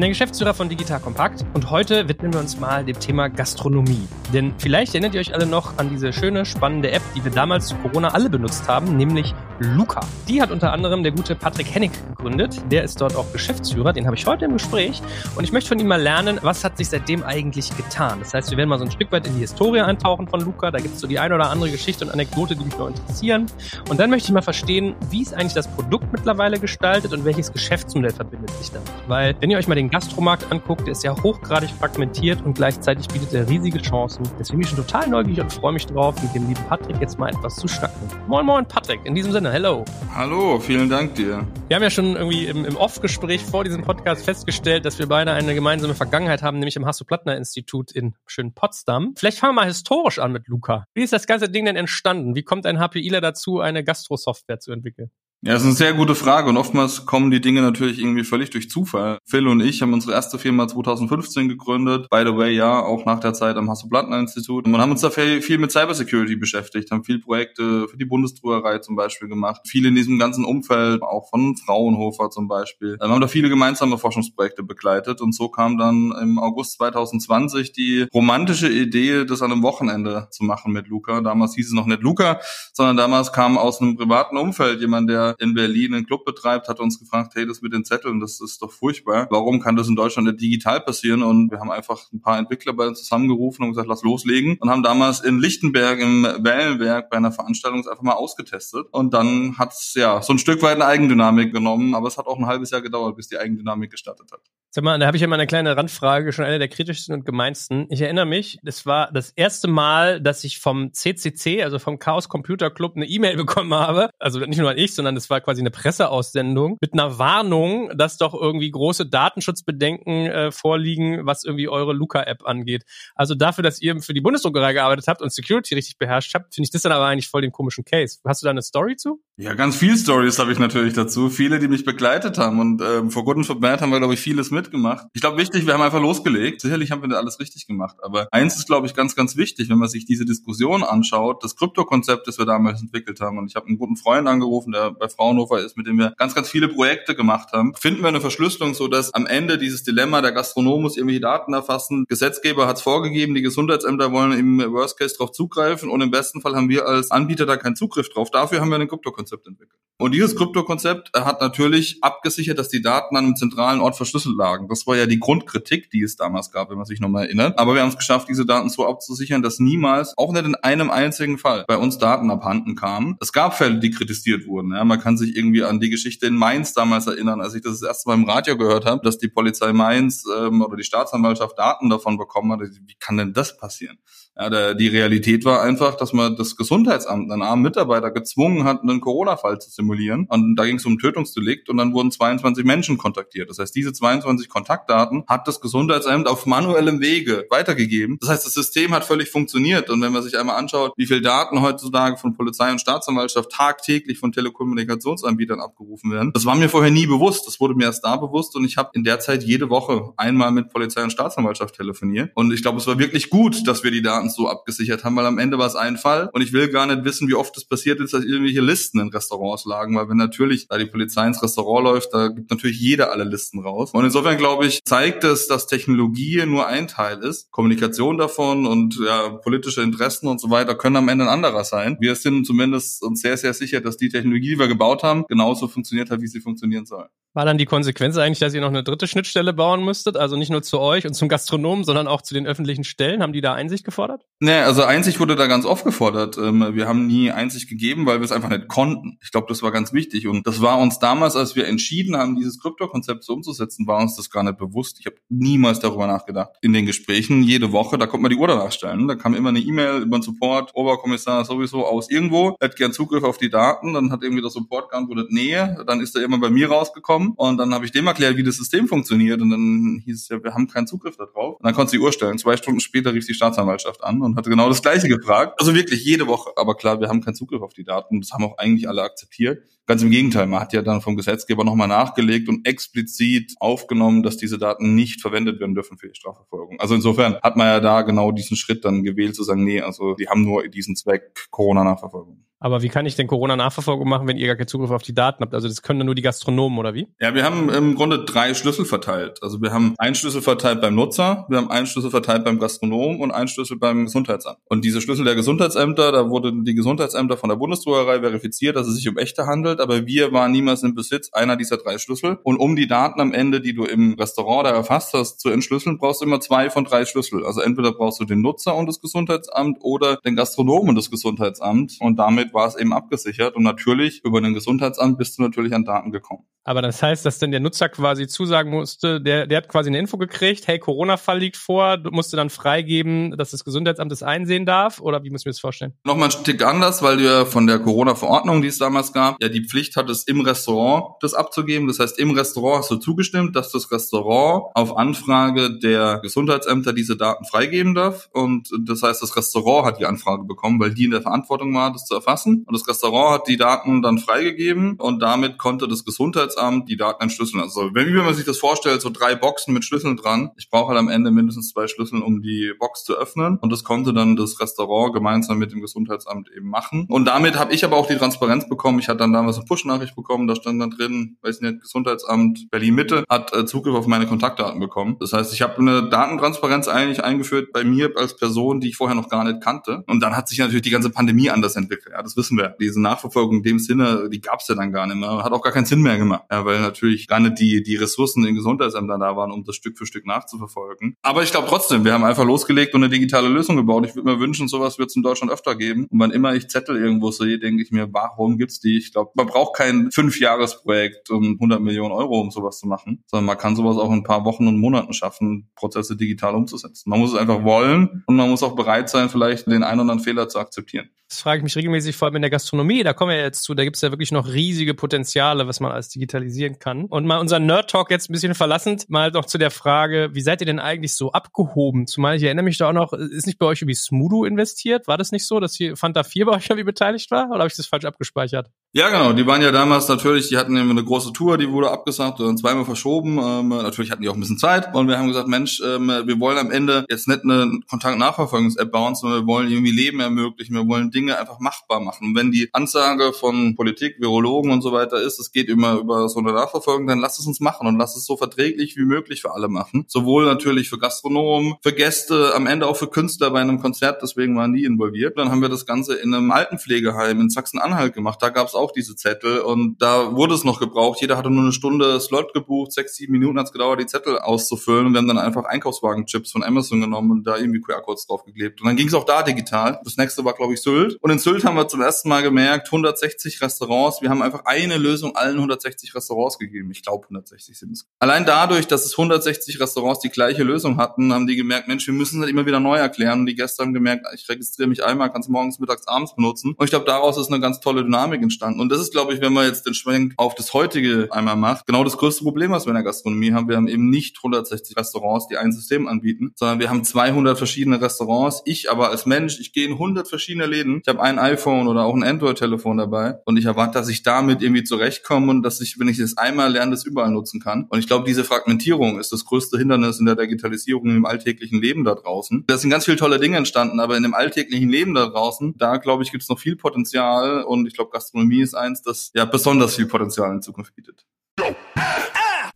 [0.00, 4.08] Bin der Geschäftsführer von Digital Kompakt und heute widmen wir uns mal dem Thema Gastronomie.
[4.32, 7.66] Denn vielleicht erinnert ihr euch alle noch an diese schöne, spannende App, die wir damals
[7.66, 10.00] zu Corona alle benutzt haben, nämlich Luca.
[10.26, 12.62] Die hat unter anderem der gute Patrick Hennig gegründet.
[12.70, 15.02] Der ist dort auch Geschäftsführer, den habe ich heute im Gespräch.
[15.36, 18.20] Und ich möchte von ihm mal lernen, was hat sich seitdem eigentlich getan.
[18.20, 20.70] Das heißt, wir werden mal so ein Stück weit in die Historie eintauchen von Luca.
[20.70, 23.46] Da gibt es so die eine oder andere Geschichte und Anekdote, die mich noch interessieren.
[23.90, 27.52] Und dann möchte ich mal verstehen, wie ist eigentlich das Produkt mittlerweile gestaltet und welches
[27.52, 28.88] Geschäftsmodell verbindet sich damit.
[29.08, 33.08] Weil, wenn ihr euch mal den Gastromarkt anguckt, der ist ja hochgradig fragmentiert und gleichzeitig
[33.08, 34.22] bietet er riesige Chancen.
[34.38, 37.18] Deswegen bin ich schon total neugierig und freue mich drauf, mit dem lieben Patrick jetzt
[37.18, 38.08] mal etwas zu schnacken.
[38.28, 39.00] Moin, moin, Patrick.
[39.04, 39.84] In diesem Sinne, hello.
[40.14, 41.44] Hallo, vielen Dank dir.
[41.66, 45.32] Wir haben ja schon irgendwie im, im Off-Gespräch vor diesem Podcast festgestellt, dass wir beide
[45.32, 49.14] eine gemeinsame Vergangenheit haben, nämlich im Hasso-Plattner-Institut in schönen Potsdam.
[49.16, 50.84] Vielleicht fangen wir mal historisch an mit Luca.
[50.94, 52.36] Wie ist das ganze Ding denn entstanden?
[52.36, 55.10] Wie kommt ein HPIler dazu, eine Gastro-Software zu entwickeln?
[55.42, 58.50] Ja, das ist eine sehr gute Frage und oftmals kommen die Dinge natürlich irgendwie völlig
[58.50, 59.16] durch Zufall.
[59.24, 62.08] Phil und ich haben unsere erste Firma 2015 gegründet.
[62.10, 64.66] By the way, ja, auch nach der Zeit am Hasso-Plattner-Institut.
[64.66, 68.96] Und haben uns da viel mit Cybersecurity beschäftigt, haben viel Projekte für die Bundesdruckerei zum
[68.96, 69.62] Beispiel gemacht.
[69.66, 72.98] Viele in diesem ganzen Umfeld, auch von Fraunhofer zum Beispiel.
[73.00, 78.06] Wir haben da viele gemeinsame Forschungsprojekte begleitet und so kam dann im August 2020 die
[78.12, 81.22] romantische Idee, das an einem Wochenende zu machen mit Luca.
[81.22, 82.40] Damals hieß es noch nicht Luca,
[82.74, 86.80] sondern damals kam aus einem privaten Umfeld jemand, der in Berlin einen Club betreibt, hat
[86.80, 89.26] uns gefragt, hey, das mit den Zetteln, das ist doch furchtbar.
[89.30, 91.22] Warum kann das in Deutschland nicht digital passieren?
[91.22, 94.56] Und wir haben einfach ein paar Entwickler bei uns zusammengerufen und gesagt, lass loslegen.
[94.60, 98.86] Und haben damals in Lichtenberg im Wellenwerk bei einer Veranstaltung einfach mal ausgetestet.
[98.92, 102.26] Und dann hat es ja so ein Stück weit eine Eigendynamik genommen, aber es hat
[102.26, 104.40] auch ein halbes Jahr gedauert, bis die Eigendynamik gestartet hat.
[104.72, 107.26] Sag mal, da habe ich ja mal eine kleine Randfrage, schon eine der kritischsten und
[107.26, 107.86] gemeinsten.
[107.90, 112.28] Ich erinnere mich, das war das erste Mal, dass ich vom CCC, also vom Chaos
[112.28, 114.10] Computer Club, eine E-Mail bekommen habe.
[114.20, 118.32] Also nicht nur ich, sondern das war quasi eine Presseaussendung mit einer Warnung, dass doch
[118.34, 122.84] irgendwie große Datenschutzbedenken äh, vorliegen, was irgendwie eure Luca-App angeht.
[123.14, 126.66] Also dafür, dass ihr für die Bundesdruckerei gearbeitet habt und Security richtig beherrscht habt, finde
[126.66, 128.18] ich das dann aber eigentlich voll den komischen Case.
[128.24, 129.22] Hast du da eine Story zu?
[129.40, 131.30] Ja, ganz viel Stories habe ich natürlich dazu.
[131.30, 134.14] Viele, die mich begleitet haben und ähm, vor Good und for Bad haben wir, glaube
[134.14, 135.06] ich, vieles mit mitgemacht.
[135.14, 136.60] Ich glaube, wichtig, wir haben einfach losgelegt.
[136.60, 137.96] Sicherlich haben wir alles richtig gemacht.
[138.02, 141.56] Aber eins ist, glaube ich, ganz, ganz wichtig, wenn man sich diese Diskussion anschaut, das
[141.56, 143.38] Krypto-Konzept, das wir damals entwickelt haben.
[143.38, 146.34] Und ich habe einen guten Freund angerufen, der bei Fraunhofer ist, mit dem wir ganz,
[146.34, 147.74] ganz viele Projekte gemacht haben.
[147.74, 151.54] Finden wir eine Verschlüsselung, so dass am Ende dieses Dilemma, der Gastronom muss irgendwelche Daten
[151.54, 152.04] erfassen.
[152.08, 156.40] Gesetzgeber hat es vorgegeben, die Gesundheitsämter wollen im Worst Case darauf zugreifen und im besten
[156.40, 158.30] Fall haben wir als Anbieter da keinen Zugriff drauf.
[158.30, 159.80] Dafür haben wir ein Krypto-Konzept entwickelt.
[160.00, 164.66] Und dieses Krypto-Konzept hat natürlich abgesichert, dass die Daten an einem zentralen Ort verschlüsselt lagen.
[164.66, 167.58] Das war ja die Grundkritik, die es damals gab, wenn man sich nochmal erinnert.
[167.58, 170.90] Aber wir haben es geschafft, diese Daten so abzusichern, dass niemals, auch nicht in einem
[170.90, 173.18] einzigen Fall, bei uns Daten abhanden kamen.
[173.20, 174.72] Es gab Fälle, die kritisiert wurden.
[174.72, 177.80] Ja, man kann sich irgendwie an die Geschichte in Mainz damals erinnern, als ich das,
[177.80, 181.58] das erste Mal im Radio gehört habe, dass die Polizei Mainz ähm, oder die Staatsanwaltschaft
[181.58, 182.60] Daten davon bekommen hat.
[182.62, 183.98] Wie kann denn das passieren?
[184.36, 188.82] Ja, der, die Realität war einfach, dass man das Gesundheitsamt, einen armen Mitarbeiter, gezwungen hat,
[188.82, 190.26] einen Corona-Fall zu simulieren.
[190.30, 193.50] Und da ging es um Tötungsdelikt und dann wurden 22 Menschen kontaktiert.
[193.50, 198.18] Das heißt, diese 22 Kontaktdaten hat das Gesundheitsamt auf manuellem Wege weitergegeben.
[198.20, 199.90] Das heißt, das System hat völlig funktioniert.
[199.90, 204.18] Und wenn man sich einmal anschaut, wie viel Daten heutzutage von Polizei und Staatsanwaltschaft tagtäglich
[204.18, 207.46] von Telekommunikationsanbietern abgerufen werden, das war mir vorher nie bewusst.
[207.46, 210.50] Das wurde mir erst da bewusst und ich habe in der Zeit jede Woche einmal
[210.50, 212.30] mit Polizei und Staatsanwaltschaft telefoniert.
[212.34, 215.26] Und ich glaube, es war wirklich gut, dass wir die Daten so abgesichert haben, weil
[215.26, 217.64] am Ende war es ein Fall und ich will gar nicht wissen, wie oft es
[217.64, 221.42] passiert ist, dass irgendwelche Listen in Restaurants lagen, weil wenn natürlich da die Polizei ins
[221.42, 223.92] Restaurant läuft, da gibt natürlich jeder alle Listen raus.
[223.92, 227.50] Und insofern glaube ich, zeigt es, dass Technologie nur ein Teil ist.
[227.50, 231.96] Kommunikation davon und ja, politische Interessen und so weiter können am Ende ein anderer sein.
[232.00, 235.68] Wir sind zumindest uns sehr, sehr sicher, dass die Technologie, die wir gebaut haben, genauso
[235.68, 237.08] funktioniert hat, wie sie funktionieren soll.
[237.32, 240.16] War dann die Konsequenz eigentlich, dass ihr noch eine dritte Schnittstelle bauen müsstet?
[240.16, 243.22] Also nicht nur zu euch und zum Gastronomen, sondern auch zu den öffentlichen Stellen?
[243.22, 244.24] Haben die da Einsicht gefordert?
[244.40, 246.38] Nee, also Einsicht wurde da ganz oft gefordert.
[246.38, 249.16] Ähm, wir haben nie Einsicht gegeben, weil wir es einfach nicht konnten.
[249.22, 250.26] Ich glaube, das war ganz wichtig.
[250.26, 254.16] Und das war uns damals, als wir entschieden haben, dieses Krypto-Konzept so umzusetzen, war uns
[254.16, 254.98] das gar nicht bewusst.
[254.98, 256.56] Ich habe niemals darüber nachgedacht.
[256.62, 259.06] In den Gesprächen jede Woche, da konnte man die Uhr danach stellen.
[259.06, 263.22] Da kam immer eine E-Mail über den Support, Oberkommissar sowieso aus irgendwo, hat gern Zugriff
[263.22, 263.94] auf die Daten.
[263.94, 265.54] Dann hat irgendwie der Support geantwortet, nee.
[265.86, 267.19] Dann ist er immer bei mir rausgekommen.
[267.28, 269.40] Und dann habe ich dem erklärt, wie das System funktioniert.
[269.40, 271.56] Und dann hieß es ja, wir haben keinen Zugriff darauf.
[271.56, 272.38] Und dann konnte sie die Uhr stellen.
[272.38, 275.60] Zwei Stunden später rief die Staatsanwaltschaft an und hatte genau das Gleiche gefragt.
[275.60, 276.50] Also wirklich jede Woche.
[276.56, 278.20] Aber klar, wir haben keinen Zugriff auf die Daten.
[278.20, 279.62] Das haben auch eigentlich alle akzeptiert.
[279.90, 284.36] Ganz im Gegenteil, man hat ja dann vom Gesetzgeber nochmal nachgelegt und explizit aufgenommen, dass
[284.36, 286.78] diese Daten nicht verwendet werden dürfen für die Strafverfolgung.
[286.78, 290.14] Also insofern hat man ja da genau diesen Schritt dann gewählt, zu sagen, nee, also
[290.14, 292.44] die haben nur diesen Zweck Corona-Nachverfolgung.
[292.62, 295.42] Aber wie kann ich denn Corona-Nachverfolgung machen, wenn ihr gar keinen Zugriff auf die Daten
[295.42, 295.54] habt?
[295.54, 297.08] Also das können dann nur die Gastronomen oder wie?
[297.18, 299.38] Ja, wir haben im Grunde drei Schlüssel verteilt.
[299.42, 303.20] Also wir haben einen Schlüssel verteilt beim Nutzer, wir haben einen Schlüssel verteilt beim Gastronom
[303.20, 304.58] und einen Schlüssel beim Gesundheitsamt.
[304.66, 308.96] Und diese Schlüssel der Gesundheitsämter, da wurden die Gesundheitsämter von der Bundesdruckerei verifiziert, dass es
[308.96, 312.38] sich um echte handelt, aber wir waren niemals im Besitz einer dieser drei Schlüssel.
[312.42, 315.98] Und um die Daten am Ende, die du im Restaurant da erfasst hast, zu entschlüsseln,
[315.98, 317.44] brauchst du immer zwei von drei Schlüssel.
[317.44, 321.96] Also entweder brauchst du den Nutzer und das Gesundheitsamt oder den Gastronom und das Gesundheitsamt.
[322.00, 325.84] Und damit war es eben abgesichert und natürlich über ein Gesundheitsamt bist du natürlich an
[325.84, 326.44] Daten gekommen.
[326.62, 329.98] Aber das heißt, dass denn der Nutzer quasi zusagen musste, der, der hat quasi eine
[329.98, 334.66] Info gekriegt, hey, Corona-Fall liegt vor, du musst dann freigeben, dass das Gesundheitsamt es einsehen
[334.66, 335.94] darf oder wie muss ich mir das vorstellen?
[336.04, 339.48] Nochmal ein Stück anders, weil du ja von der Corona-Verordnung, die es damals gab, ja
[339.48, 341.88] die Pflicht hattest, im Restaurant das abzugeben.
[341.88, 347.16] Das heißt, im Restaurant hast du zugestimmt, dass das Restaurant auf Anfrage der Gesundheitsämter diese
[347.16, 348.28] Daten freigeben darf.
[348.32, 351.92] Und das heißt, das Restaurant hat die Anfrage bekommen, weil die in der Verantwortung war,
[351.92, 352.64] das zu erfassen.
[352.66, 357.22] Und das Restaurant hat die Daten dann freigegeben und damit konnte das Gesundheitsamt die Daten
[357.22, 357.62] entschlüsseln.
[357.62, 360.50] Also wenn, man sich das vorstellt, so drei Boxen mit Schlüsseln dran.
[360.56, 363.58] Ich brauche halt am Ende mindestens zwei Schlüssel, um die Box zu öffnen.
[363.60, 367.06] Und das konnte dann das Restaurant gemeinsam mit dem Gesundheitsamt eben machen.
[367.08, 368.98] Und damit habe ich aber auch die Transparenz bekommen.
[368.98, 373.24] Ich hatte dann damals eine Push-Nachricht bekommen, da stand dann drin, weiß nicht, Gesundheitsamt Berlin-Mitte
[373.28, 375.16] hat äh, Zugriff auf meine Kontaktdaten bekommen.
[375.20, 379.14] Das heißt, ich habe eine Datentransparenz eigentlich eingeführt bei mir als Person, die ich vorher
[379.14, 380.04] noch gar nicht kannte.
[380.06, 382.14] Und dann hat sich natürlich die ganze Pandemie anders entwickelt.
[382.14, 382.76] Ja, das wissen wir.
[382.80, 385.42] Diese Nachverfolgung in dem Sinne, die gab es ja dann gar nicht mehr.
[385.42, 386.44] Hat auch gar keinen Sinn mehr gemacht.
[386.50, 389.98] Ja, weil natürlich gar nicht die, die Ressourcen in Gesundheitsämtern da waren, um das Stück
[389.98, 391.16] für Stück nachzuverfolgen.
[391.22, 394.06] Aber ich glaube trotzdem, wir haben einfach losgelegt und eine digitale Lösung gebaut.
[394.06, 396.06] Ich würde mir wünschen, sowas wird es in Deutschland öfter geben.
[396.10, 398.98] Und wann immer ich Zettel irgendwo sehe, denke ich mir, warum gibt's die?
[398.98, 403.46] Ich glaube, man braucht kein Fünfjahresprojekt um 100 Millionen Euro, um sowas zu machen, sondern
[403.46, 407.08] man kann sowas auch in ein paar Wochen und Monaten schaffen, Prozesse digital umzusetzen.
[407.08, 410.12] Man muss es einfach wollen und man muss auch bereit sein, vielleicht den einen oder
[410.12, 411.10] anderen Fehler zu akzeptieren.
[411.30, 413.04] Das frage ich mich regelmäßig, vor allem in der Gastronomie.
[413.04, 413.74] Da kommen wir jetzt zu.
[413.74, 417.04] Da gibt es ja wirklich noch riesige Potenziale, was man alles digitalisieren kann.
[417.04, 420.60] Und mal unseren Nerd-Talk jetzt ein bisschen verlassend, mal noch zu der Frage, wie seid
[420.60, 422.08] ihr denn eigentlich so abgehoben?
[422.08, 425.06] Zumal ich erinnere mich da auch noch, ist nicht bei euch irgendwie Smudo investiert?
[425.06, 427.46] War das nicht so, dass hier Fanta 4 bei euch irgendwie beteiligt war?
[427.50, 428.68] Oder habe ich das falsch abgespeichert?
[428.92, 429.29] Ja, genau.
[429.32, 432.58] Die waren ja damals natürlich, die hatten immer eine große Tour, die wurde abgesagt und
[432.58, 433.38] zweimal verschoben.
[433.38, 434.94] Ähm, natürlich hatten die auch ein bisschen Zeit.
[434.94, 439.14] Und wir haben gesagt, Mensch, ähm, wir wollen am Ende jetzt nicht eine Kontakt-Nachverfolgungs-App bauen,
[439.14, 440.74] sondern wir wollen irgendwie Leben ermöglichen.
[440.74, 442.28] Wir wollen Dinge einfach machbar machen.
[442.28, 446.28] Und wenn die Ansage von Politik, Virologen und so weiter ist, es geht immer über
[446.28, 449.42] so eine Nachverfolgung, dann lass es uns machen und lass es so verträglich wie möglich
[449.42, 450.04] für alle machen.
[450.08, 454.56] Sowohl natürlich für Gastronomen, für Gäste, am Ende auch für Künstler bei einem Konzert, deswegen
[454.56, 455.38] waren die involviert.
[455.38, 458.40] Dann haben wir das Ganze in einem Altenpflegeheim in Sachsen-Anhalt gemacht.
[458.42, 461.20] Da gab es auch diese Zettel und da wurde es noch gebraucht.
[461.20, 464.38] Jeder hatte nur eine Stunde Slot gebucht, sechs, sieben Minuten hat es gedauert, die Zettel
[464.38, 465.06] auszufüllen.
[465.06, 468.80] Und wir haben dann einfach Einkaufswagen-Chips von Amazon genommen und da irgendwie QR-Codes draufgeklebt.
[468.80, 470.00] Und dann ging es auch da digital.
[470.04, 471.16] Das nächste war, glaube ich, Sylt.
[471.20, 474.22] Und in Sylt haben wir zum ersten Mal gemerkt, 160 Restaurants.
[474.22, 476.90] Wir haben einfach eine Lösung allen 160 Restaurants gegeben.
[476.90, 478.06] Ich glaube, 160 sind es.
[478.18, 482.14] Allein dadurch, dass es 160 Restaurants die gleiche Lösung hatten, haben die gemerkt, Mensch, wir
[482.14, 483.40] müssen das immer wieder neu erklären.
[483.40, 486.74] Und die Gäste haben gemerkt, ich registriere mich einmal, kann es morgens, mittags, abends benutzen.
[486.76, 488.80] Und ich glaube, daraus ist eine ganz tolle Dynamik entstanden.
[488.80, 491.86] Und das ist, glaube ich, wenn man jetzt den Schwenk auf das heutige einmal macht,
[491.86, 493.68] genau das größte Problem, was wir in der Gastronomie haben.
[493.68, 498.00] Wir haben eben nicht 160 Restaurants, die ein System anbieten, sondern wir haben 200 verschiedene
[498.00, 498.62] Restaurants.
[498.64, 501.00] Ich aber als Mensch, ich gehe in 100 verschiedene Läden.
[501.02, 504.62] Ich habe ein iPhone oder auch ein Android-Telefon dabei und ich erwarte, dass ich damit
[504.62, 507.86] irgendwie zurechtkomme und dass ich, wenn ich das einmal lerne, das überall nutzen kann.
[507.88, 512.04] Und ich glaube, diese Fragmentierung ist das größte Hindernis in der Digitalisierung im alltäglichen Leben
[512.04, 512.64] da draußen.
[512.66, 515.96] Da sind ganz viele tolle Dinge entstanden, aber in dem alltäglichen Leben da draußen, da
[515.96, 519.44] glaube ich, gibt es noch viel Potenzial und ich glaube, Gastronomie ist eins, das ja
[519.44, 521.26] besonders viel Potenzial in Zukunft bietet.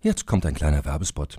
[0.01, 1.39] Jetzt kommt ein kleiner Werbespot.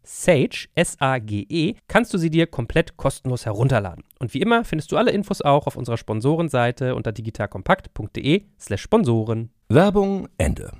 [0.03, 4.03] Sage, S-A-G-E, kannst du sie dir komplett kostenlos herunterladen.
[4.19, 9.51] Und wie immer findest du alle Infos auch auf unserer Sponsorenseite unter digitalkompakt.de slash Sponsoren.
[9.69, 10.71] Werbung Ende.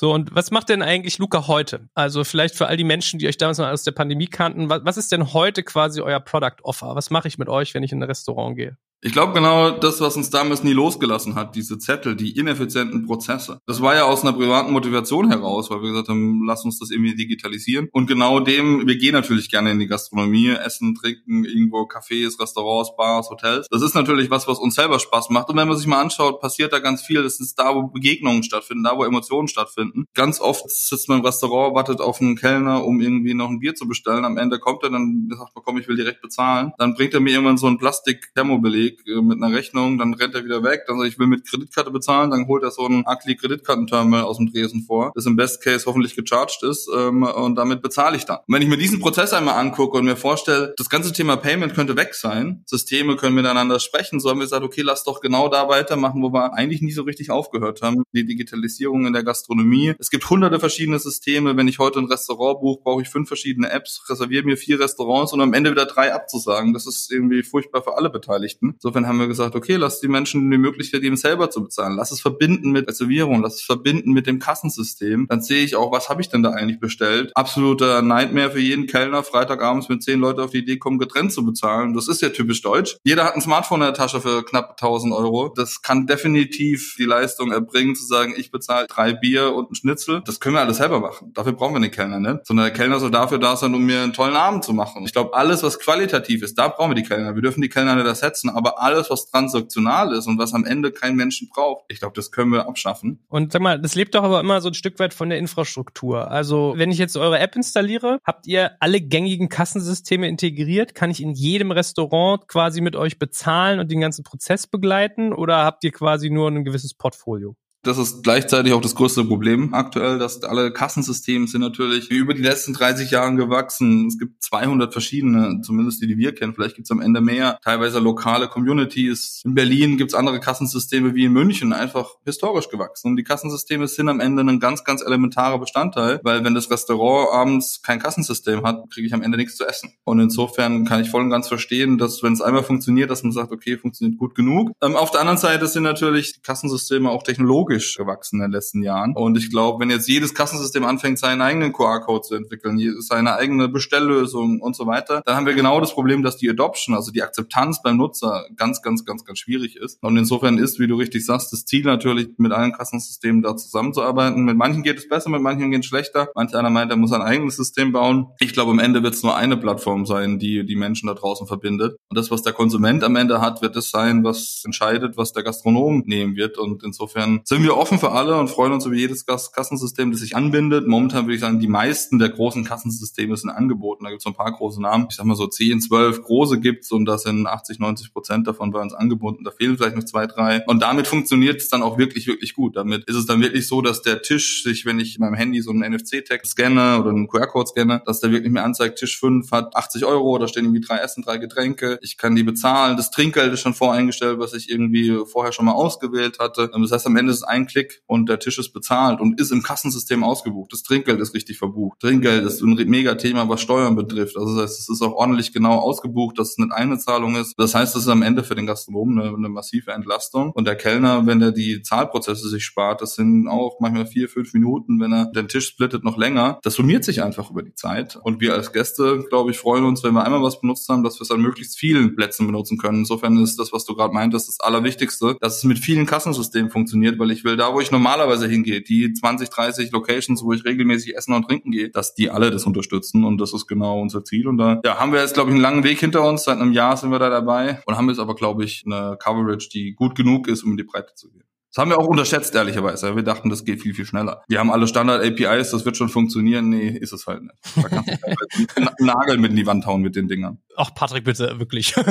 [0.00, 1.90] So, und was macht denn eigentlich Luca heute?
[1.94, 4.82] Also vielleicht für all die Menschen, die euch damals noch aus der Pandemie kannten, was,
[4.82, 6.94] was ist denn heute quasi euer Product Offer?
[6.94, 8.78] Was mache ich mit euch, wenn ich in ein Restaurant gehe?
[9.02, 13.58] Ich glaube genau das, was uns damals nie losgelassen hat, diese Zettel, die ineffizienten Prozesse.
[13.66, 16.90] Das war ja aus einer privaten Motivation heraus, weil wir gesagt haben, lass uns das
[16.90, 17.88] irgendwie digitalisieren.
[17.92, 22.94] Und genau dem, wir gehen natürlich gerne in die Gastronomie, essen, trinken, irgendwo Cafés, Restaurants,
[22.94, 23.68] Bars, Hotels.
[23.70, 25.48] Das ist natürlich was, was uns selber Spaß macht.
[25.48, 27.22] Und wenn man sich mal anschaut, passiert da ganz viel.
[27.22, 30.04] Das ist da, wo Begegnungen stattfinden, da, wo Emotionen stattfinden.
[30.12, 33.74] Ganz oft sitzt man im Restaurant, wartet auf einen Kellner, um irgendwie noch ein Bier
[33.74, 34.26] zu bestellen.
[34.26, 36.72] Am Ende kommt er, dann sagt man, komm, ich will direkt bezahlen.
[36.76, 40.34] Dann bringt er mir irgendwann so einen Plastik-Thermobeleg Weg äh, mit einer Rechnung, dann rennt
[40.34, 43.06] er wieder weg, dann sagt ich will mit Kreditkarte bezahlen, dann holt er so ein
[43.06, 47.56] Akli Kreditkartenterminal aus dem Dresen vor, das im Best Case hoffentlich gecharged ist ähm, und
[47.56, 48.38] damit bezahle ich dann.
[48.38, 51.74] Und wenn ich mir diesen Prozess einmal angucke und mir vorstelle, das ganze Thema Payment
[51.74, 55.48] könnte weg sein, Systeme können miteinander sprechen, so haben wir gesagt, okay, lass doch genau
[55.48, 59.94] da weitermachen, wo wir eigentlich nie so richtig aufgehört haben, die Digitalisierung in der Gastronomie.
[59.98, 63.70] Es gibt hunderte verschiedene Systeme, wenn ich heute ein Restaurant buche, brauche ich fünf verschiedene
[63.70, 66.72] Apps, reserviere mir vier Restaurants und am Ende wieder drei abzusagen.
[66.72, 68.76] Das ist irgendwie furchtbar für alle Beteiligten.
[68.82, 71.96] Insofern haben wir gesagt, okay, lass die Menschen die Möglichkeit geben, selber zu bezahlen.
[71.96, 75.26] Lass es verbinden mit Reservierung, lass es verbinden mit dem Kassensystem.
[75.28, 77.30] Dann sehe ich auch, was habe ich denn da eigentlich bestellt?
[77.34, 81.44] Absoluter Nightmare für jeden Kellner, Freitagabends mit zehn Leute auf die Idee kommen, getrennt zu
[81.44, 81.92] bezahlen.
[81.92, 82.96] Das ist ja typisch deutsch.
[83.04, 85.52] Jeder hat ein Smartphone in der Tasche für knapp 1000 Euro.
[85.54, 90.22] Das kann definitiv die Leistung erbringen, zu sagen, ich bezahle drei Bier und ein Schnitzel.
[90.24, 91.32] Das können wir alles selber machen.
[91.34, 92.46] Dafür brauchen wir den Kellner nicht.
[92.46, 95.04] Sondern der Kellner soll dafür da sein, um mir einen tollen Abend zu machen.
[95.04, 97.34] Ich glaube, alles, was qualitativ ist, da brauchen wir die Kellner.
[97.34, 100.64] Wir dürfen die Kellner nicht ersetzen, aber aber alles, was transaktional ist und was am
[100.64, 103.20] Ende kein Menschen braucht, ich glaube, das können wir abschaffen.
[103.28, 106.30] Und sag mal, das lebt doch aber immer so ein Stück weit von der Infrastruktur.
[106.30, 110.94] Also, wenn ich jetzt eure App installiere, habt ihr alle gängigen Kassensysteme integriert?
[110.94, 115.32] Kann ich in jedem Restaurant quasi mit euch bezahlen und den ganzen Prozess begleiten?
[115.32, 117.56] Oder habt ihr quasi nur ein gewisses Portfolio?
[117.82, 122.42] Das ist gleichzeitig auch das größte Problem aktuell, dass alle Kassensysteme sind natürlich über die
[122.42, 124.06] letzten 30 Jahre gewachsen.
[124.06, 126.54] Es gibt 200 verschiedene, zumindest die, die wir kennen.
[126.54, 127.58] Vielleicht gibt es am Ende mehr.
[127.64, 129.40] Teilweise lokale Communities.
[129.46, 133.08] In Berlin gibt es andere Kassensysteme wie in München, einfach historisch gewachsen.
[133.12, 137.32] Und die Kassensysteme sind am Ende ein ganz, ganz elementarer Bestandteil, weil wenn das Restaurant
[137.32, 139.94] abends kein Kassensystem hat, kriege ich am Ende nichts zu essen.
[140.04, 143.32] Und insofern kann ich voll und ganz verstehen, dass wenn es einmal funktioniert, dass man
[143.32, 144.72] sagt, okay, funktioniert gut genug.
[144.82, 148.82] Ähm, auf der anderen Seite sind natürlich Kassensysteme auch technologisch logisch gewachsen in den letzten
[148.82, 149.14] Jahren.
[149.14, 153.68] Und ich glaube, wenn jetzt jedes Kassensystem anfängt, seinen eigenen QR-Code zu entwickeln, seine eigene
[153.68, 157.22] Bestelllösung und so weiter, dann haben wir genau das Problem, dass die Adoption, also die
[157.22, 160.02] Akzeptanz beim Nutzer ganz, ganz, ganz, ganz schwierig ist.
[160.02, 164.44] Und insofern ist, wie du richtig sagst, das Ziel natürlich, mit allen Kassensystemen da zusammenzuarbeiten.
[164.44, 166.28] Mit manchen geht es besser, mit manchen geht es schlechter.
[166.34, 168.26] Manch einer meint, er muss ein eigenes System bauen.
[168.40, 171.46] Ich glaube, am Ende wird es nur eine Plattform sein, die die Menschen da draußen
[171.46, 171.96] verbindet.
[172.08, 175.42] Und das, was der Konsument am Ende hat, wird es sein, was entscheidet, was der
[175.42, 176.58] Gastronom nehmen wird.
[176.58, 180.20] Und insofern sind sind wir offen für alle und freuen uns über jedes Kassensystem, das
[180.20, 180.86] sich anbindet.
[180.86, 184.04] Momentan würde ich sagen, die meisten der großen Kassensysteme sind angeboten.
[184.04, 185.08] Da gibt es ein paar große Namen.
[185.10, 188.70] Ich sag mal so 10, 12 große gibt's und da sind 80, 90 Prozent davon
[188.70, 189.44] bei uns angebunden.
[189.44, 190.64] Da fehlen vielleicht noch zwei, drei.
[190.68, 192.76] Und damit funktioniert es dann auch wirklich, wirklich gut.
[192.76, 195.60] Damit ist es dann wirklich so, dass der Tisch sich, wenn ich mit meinem Handy
[195.60, 199.50] so einen NFC-Tag scanne oder einen QR-Code scanne, dass der wirklich mir anzeigt, Tisch 5
[199.50, 201.98] hat 80 Euro, da stehen irgendwie drei Essen, drei Getränke.
[202.00, 202.96] Ich kann die bezahlen.
[202.96, 206.70] Das Trinkgeld ist schon voreingestellt, was ich irgendwie vorher schon mal ausgewählt hatte.
[206.72, 209.52] Das heißt, am Ende ist es ein Klick und der Tisch ist bezahlt und ist
[209.52, 210.72] im Kassensystem ausgebucht.
[210.72, 212.00] Das Trinkgeld ist richtig verbucht.
[212.00, 214.36] Trinkgeld ist ein mega Thema, was Steuern betrifft.
[214.36, 217.54] Also das heißt, es ist auch ordentlich genau ausgebucht, dass es nicht eine Zahlung ist.
[217.58, 220.52] Das heißt, es ist am Ende für den Gastronomen eine, eine massive Entlastung.
[220.52, 224.54] Und der Kellner, wenn er die Zahlprozesse sich spart, das sind auch manchmal vier, fünf
[224.54, 226.58] Minuten, wenn er den Tisch splittet, noch länger.
[226.62, 228.16] Das summiert sich einfach über die Zeit.
[228.22, 231.18] Und wir als Gäste, glaube ich, freuen uns, wenn wir einmal was benutzt haben, dass
[231.18, 233.00] wir es an möglichst vielen Plätzen benutzen können.
[233.00, 237.18] Insofern ist das, was du gerade meintest, das Allerwichtigste, dass es mit vielen Kassensystemen funktioniert,
[237.18, 241.16] weil ich will da, wo ich normalerweise hingehe, die 20, 30 Locations, wo ich regelmäßig
[241.16, 244.48] essen und trinken gehe, dass die alle das unterstützen und das ist genau unser Ziel.
[244.48, 246.44] Und da ja, haben wir jetzt, glaube ich, einen langen Weg hinter uns.
[246.44, 249.68] Seit einem Jahr sind wir da dabei und haben jetzt aber, glaube ich, eine Coverage,
[249.68, 251.44] die gut genug ist, um in die Breite zu gehen.
[251.72, 253.14] Das haben wir auch unterschätzt, ehrlicherweise.
[253.14, 254.42] Wir dachten, das geht viel, viel schneller.
[254.50, 256.68] Die haben alle Standard-APIs, das wird schon funktionieren.
[256.68, 257.54] Nee, ist es halt nicht.
[257.76, 260.58] Da kannst du halt einen Nagel mit in die Wand hauen mit den Dingern.
[260.76, 261.92] Ach, Patrick, bitte, wirklich.
[261.94, 262.08] das